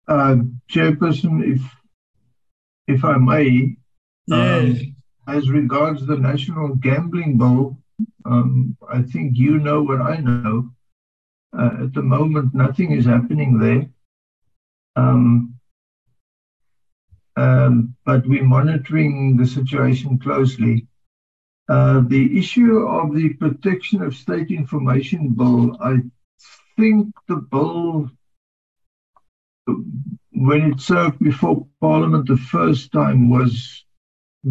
Uh, 0.08 0.36
Chairperson, 0.70 1.54
if 1.54 1.62
if 2.86 3.04
I 3.04 3.16
may, 3.18 3.76
yes. 4.26 4.80
um, 4.80 4.96
as 5.28 5.50
regards 5.50 6.06
the 6.06 6.16
national 6.16 6.76
gambling 6.76 7.36
bill, 7.38 7.78
um, 8.24 8.76
I 8.88 9.02
think 9.02 9.36
you 9.36 9.58
know 9.58 9.82
what 9.82 10.00
I 10.00 10.16
know. 10.16 10.70
Uh, 11.56 11.84
at 11.84 11.94
the 11.94 12.02
moment, 12.02 12.54
nothing 12.54 12.92
is 12.92 13.06
happening 13.06 13.58
there. 13.58 13.86
Um, 14.96 15.54
um, 17.36 17.94
but 18.04 18.26
we're 18.26 18.44
monitoring 18.44 19.36
the 19.36 19.46
situation 19.46 20.18
closely. 20.18 20.86
Uh, 21.68 22.02
the 22.06 22.38
issue 22.38 22.86
of 22.86 23.14
the 23.14 23.30
protection 23.34 24.02
of 24.02 24.14
state 24.14 24.50
information 24.50 25.30
bill, 25.30 25.76
I 25.80 25.98
think 26.76 27.14
the 27.28 27.36
bill, 27.36 28.10
when 30.30 30.72
it 30.72 30.80
served 30.80 31.18
before 31.18 31.66
Parliament 31.80 32.28
the 32.28 32.36
first 32.36 32.92
time, 32.92 33.28
was 33.28 33.85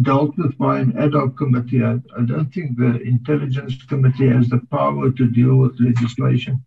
dealt 0.02 0.36
with 0.36 0.56
by 0.58 0.80
an 0.80 0.96
ad 0.98 1.14
hoc 1.14 1.36
committee. 1.36 1.82
I, 1.82 1.94
I 2.16 2.22
don't 2.22 2.52
think 2.52 2.76
the 2.76 3.00
Intelligence 3.00 3.82
Committee 3.84 4.28
has 4.28 4.48
the 4.48 4.60
power 4.70 5.10
to 5.10 5.26
deal 5.26 5.56
with 5.56 5.80
legislation. 5.80 6.64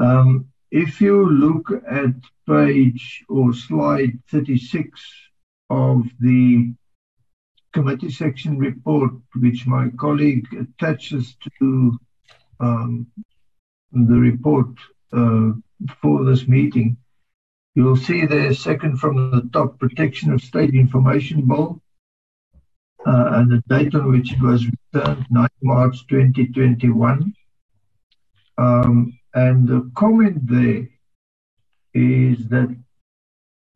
Um, 0.00 0.48
if 0.70 1.00
you 1.00 1.28
look 1.28 1.70
at 1.88 2.14
page 2.48 3.24
or 3.28 3.52
slide 3.52 4.18
36 4.30 5.00
of 5.70 6.04
the 6.20 6.74
committee 7.72 8.10
section 8.10 8.58
report, 8.58 9.12
which 9.40 9.66
my 9.66 9.88
colleague 9.98 10.46
attaches 10.54 11.36
to 11.58 11.98
um, 12.60 13.06
the 13.92 14.14
report 14.14 14.68
uh, 15.12 15.52
for 16.00 16.24
this 16.24 16.46
meeting, 16.46 16.96
you'll 17.74 17.96
see 17.96 18.26
there, 18.26 18.54
second 18.54 18.98
from 18.98 19.30
the 19.32 19.48
top, 19.52 19.78
Protection 19.78 20.32
of 20.32 20.40
State 20.40 20.74
Information 20.74 21.46
Bill 21.46 21.80
and 23.04 23.50
the 23.50 23.62
date 23.68 23.94
on 23.94 24.10
which 24.10 24.32
it 24.32 24.40
was 24.40 24.66
returned, 24.66 25.26
9 25.30 25.48
March 25.62 26.06
2021. 26.06 27.32
Um, 28.56 29.18
and 29.34 29.68
the 29.68 29.90
comment 29.94 30.46
there 30.46 30.88
is 31.92 32.48
that 32.48 32.74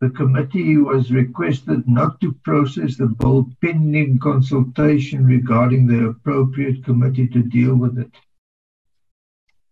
the 0.00 0.10
committee 0.10 0.76
was 0.76 1.10
requested 1.10 1.88
not 1.88 2.20
to 2.20 2.32
process 2.44 2.96
the 2.96 3.06
bill 3.06 3.50
pending 3.60 4.18
consultation 4.20 5.26
regarding 5.26 5.86
the 5.86 6.08
appropriate 6.08 6.84
committee 6.84 7.26
to 7.28 7.42
deal 7.42 7.74
with 7.74 7.98
it. 7.98 8.12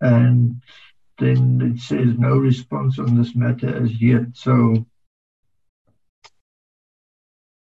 And 0.00 0.61
then 1.18 1.62
it 1.62 1.80
says 1.80 2.18
no 2.18 2.36
response 2.36 2.98
on 2.98 3.16
this 3.16 3.36
matter 3.36 3.82
as 3.82 4.02
yet. 4.02 4.26
So 4.34 4.84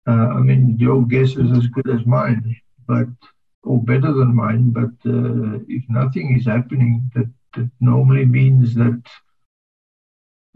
uh, 0.09 0.27
I 0.37 0.39
mean, 0.39 0.77
your 0.79 1.05
guess 1.05 1.31
is 1.43 1.51
as 1.59 1.67
good 1.67 1.89
as 1.89 2.05
mine, 2.05 2.55
but 2.87 3.07
or 3.63 3.77
better 3.83 4.11
than 4.13 4.35
mine. 4.35 4.71
But 4.71 4.95
uh, 5.05 5.59
if 5.67 5.83
nothing 5.89 6.35
is 6.37 6.45
happening, 6.45 7.11
that, 7.15 7.29
that 7.55 7.69
normally 7.79 8.25
means 8.25 8.73
that 8.75 9.01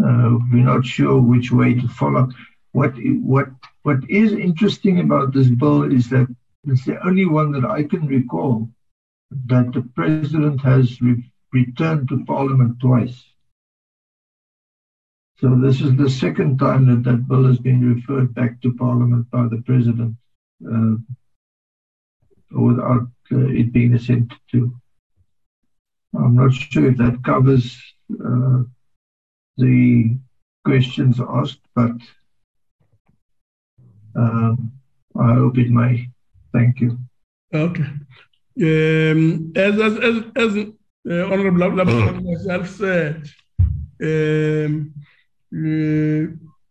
uh, 0.04 0.32
we're 0.52 0.72
not 0.74 0.86
sure 0.86 1.22
which 1.22 1.52
way 1.52 1.76
to 1.76 1.88
follow. 1.88 2.30
What 2.72 2.94
what 3.34 3.50
what 3.84 4.00
is 4.10 4.32
interesting 4.34 5.00
about 5.02 5.34
this 5.34 5.50
bill 5.50 5.84
is 5.84 6.10
that 6.10 6.28
it's 6.66 6.86
the 6.86 6.98
only 7.06 7.26
one 7.26 7.52
that 7.52 7.66
I 7.66 7.84
can 7.84 8.08
recall 8.08 8.70
that 9.46 9.72
the 9.74 9.84
president 9.96 10.62
has 10.62 11.00
re- 11.02 11.32
returned 11.52 12.10
to 12.10 12.26
Parliament 12.26 12.80
twice. 12.80 13.24
So 15.40 15.56
this 15.56 15.82
is 15.82 15.96
the 15.96 16.10
second 16.10 16.60
time 16.60 16.86
that 16.88 17.04
that 17.10 17.28
bill 17.28 17.46
has 17.46 17.60
been 17.60 17.96
referred 17.96 18.34
back 18.34 18.62
to 18.62 18.74
Parliament 18.76 19.30
by 19.32 19.48
the 19.48 19.62
President 19.66 20.16
uh, 20.66 20.96
without 22.52 23.08
uh, 23.32 23.48
it 23.48 23.74
being 23.74 23.94
assented 23.94 24.38
to. 24.52 24.74
I'm 26.16 26.36
not 26.36 26.54
sure 26.54 26.86
if 26.92 26.98
that 26.98 27.24
covers 27.24 27.82
uh, 28.14 28.64
the 29.58 30.18
questions 30.64 31.20
asked, 31.20 31.62
but 31.76 31.96
um, 34.16 34.72
I 35.20 35.34
hope 35.34 35.58
it 35.58 35.70
may. 35.70 36.10
Thank 36.54 36.80
you. 36.80 37.00
Okay. 37.54 37.86
Um, 38.62 39.52
as 39.56 39.80
as 39.80 39.98
as, 39.98 40.24
as 40.36 40.58
uh, 41.10 41.26
Honorable 41.26 41.60
Labuschagne 41.60 42.24
myself 42.24 42.70
said, 42.70 43.30
um, 44.02 44.94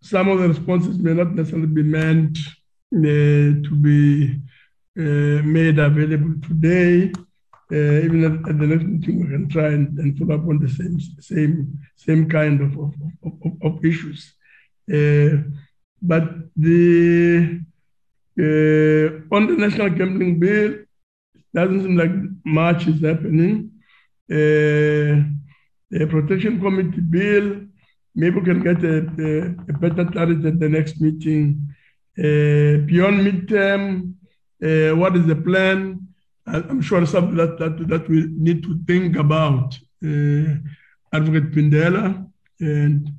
some 0.01 0.28
of 0.28 0.39
the 0.41 0.49
responses 0.49 0.99
may 0.99 1.14
not 1.14 1.35
necessarily 1.35 1.68
be 1.68 1.83
meant 1.83 2.37
uh, 2.95 3.62
to 3.66 3.70
be 3.80 4.41
uh, 4.99 5.43
made 5.45 5.78
available 5.78 6.35
today. 6.47 7.12
Uh, 7.72 8.05
even 8.05 8.24
at, 8.24 8.51
at 8.51 8.59
the 8.59 8.66
next 8.66 8.85
meeting, 8.85 9.20
we 9.20 9.28
can 9.28 9.49
try 9.49 9.68
and, 9.68 9.99
and 9.99 10.18
follow 10.18 10.35
up 10.35 10.47
on 10.47 10.59
the 10.59 10.68
same 10.68 10.99
same 11.20 11.78
same 11.97 12.28
kind 12.28 12.61
of 12.61 12.76
of, 12.78 12.93
of, 13.24 13.53
of 13.62 13.85
issues. 13.85 14.35
Uh, 14.93 15.43
but 16.03 16.24
the 16.57 17.61
uh, 18.39 19.35
on 19.35 19.47
the 19.47 19.57
national 19.57 19.91
gambling 19.91 20.39
bill, 20.39 20.74
doesn't 21.55 21.83
seem 21.83 21.97
like 21.97 22.12
much 22.45 22.87
is 22.89 23.01
happening. 23.01 23.70
Uh, 24.30 25.28
the 25.91 26.07
protection 26.09 26.61
committee 26.61 27.01
bill, 27.01 27.61
maybe 28.15 28.41
we 28.41 28.45
can 28.45 28.63
get 28.63 28.83
a, 28.85 28.99
a, 28.99 29.49
a 29.69 29.79
better 29.79 30.05
clarity 30.05 30.49
at 30.49 30.61
the 30.61 30.69
next 30.69 31.01
meeting. 31.01 31.75
Uh, 32.19 32.85
beyond 32.87 33.21
midterm, 33.27 34.15
uh, 34.63 34.95
what 34.97 35.17
is 35.17 35.27
the 35.27 35.37
plan? 35.37 36.07
I'm 36.47 36.83
sure 36.83 37.07
something 37.07 37.37
that, 37.37 37.59
that, 37.59 37.89
that 37.89 38.09
we 38.09 38.27
need 38.29 38.63
to 38.65 38.79
think 38.87 39.17
about. 39.17 39.79
Uh, 40.05 40.57
Advocate 41.15 41.53
Phindela 41.53 42.27
and 42.61 43.13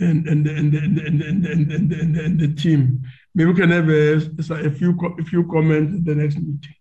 and 0.00 0.26
and 0.28 0.46
and 0.46 0.74
and 0.74 0.98
and 0.98 1.22
and, 1.22 1.46
and, 1.46 1.72
and, 1.72 1.92
and, 1.92 2.16
and 2.16 2.40
the 2.40 2.54
team. 2.54 3.02
Maybe 3.34 3.50
we 3.50 3.56
can 3.56 3.70
have 3.70 3.88
a, 3.88 4.14
a 4.14 4.70
few 4.70 4.98
a 5.18 5.24
few 5.24 5.46
comments 5.48 5.94
at 5.96 6.04
the 6.04 6.14
next 6.14 6.36
meeting. 6.36 6.74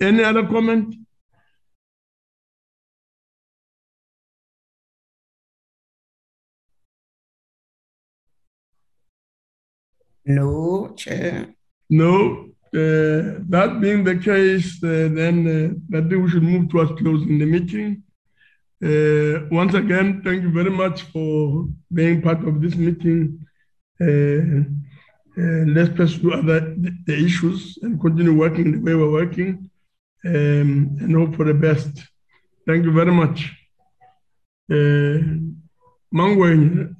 Any 0.00 0.24
other 0.24 0.46
comment? 0.46 0.94
No, 10.24 10.92
Chair. 10.96 11.48
No. 11.90 12.48
Uh, 12.74 13.36
that 13.50 13.78
being 13.80 14.02
the 14.02 14.16
case, 14.16 14.82
uh, 14.82 15.08
then 15.12 15.36
uh, 15.92 15.98
I 15.98 16.00
think 16.08 16.24
we 16.24 16.30
should 16.30 16.42
move 16.42 16.70
towards 16.70 16.92
closing 16.98 17.38
the 17.38 17.44
meeting. 17.44 18.02
Uh, 18.82 19.46
once 19.50 19.74
again, 19.74 20.22
thank 20.24 20.42
you 20.42 20.50
very 20.50 20.70
much 20.70 21.02
for 21.02 21.66
being 21.92 22.22
part 22.22 22.42
of 22.48 22.60
this 22.62 22.74
meeting. 22.74 23.46
Uh, 24.00 24.64
uh, 25.38 25.64
let's 25.76 25.94
pursue 25.94 26.32
other 26.32 26.60
the, 26.60 26.90
the 27.06 27.24
issues 27.24 27.78
and 27.82 28.00
continue 28.00 28.34
working 28.34 28.72
the 28.72 28.78
way 28.78 28.94
we're 28.94 29.10
working, 29.12 29.70
um, 30.24 30.96
and 31.00 31.14
hope 31.14 31.36
for 31.36 31.44
the 31.44 31.54
best. 31.54 31.90
Thank 32.66 32.84
you 32.84 32.92
very 32.92 33.12
much. 33.12 33.52
Uh, 34.70 35.18
Mangwen, 36.14 36.96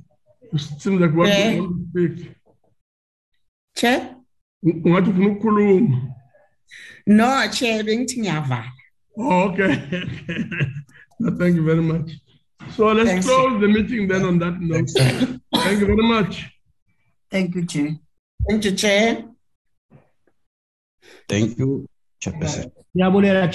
it 0.53 0.61
seems 0.61 1.01
like 1.01 1.15
what 1.15 1.29
Eh. 1.31 1.53
you 1.55 1.63
want 1.63 1.95
to 1.95 2.15
speak. 2.17 2.35
Chair? 3.83 4.15
Ungathi 4.65 5.11
ufuna 5.11 5.29
ukukhuluma. 5.29 6.15
No, 7.07 7.49
Chair, 7.51 7.83
bengithi 7.85 8.21
ngiyavala. 8.21 8.71
Oh, 9.19 9.49
okay. 9.49 9.75
no, 11.21 11.37
thank 11.39 11.57
you 11.57 11.65
very 11.65 11.83
much. 11.83 12.13
So 12.77 12.93
let's 12.93 13.11
Thanks. 13.11 13.27
close 13.27 13.61
the 13.61 13.67
meeting 13.67 14.07
then 14.07 14.25
on 14.25 14.39
that 14.39 14.61
note. 14.61 14.89
thank 15.65 15.81
you 15.81 15.87
very 15.87 16.09
much. 16.15 16.47
Thank 17.29 17.57
you, 17.57 17.67
Chair. 17.67 17.91
Thank 18.49 18.65
you, 18.65 18.73
Chair. 18.73 19.25
Thank 21.29 21.59
you, 21.59 21.89
Chairperson. 22.23 22.71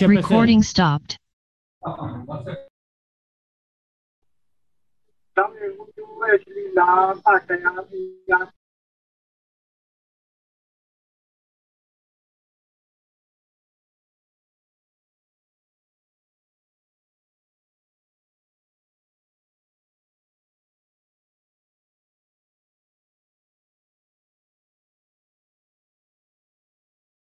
Recording 0.10 0.62
stopped. 0.62 1.18
la 6.76 7.16
mpahla 7.16 7.86
ya 8.28 8.52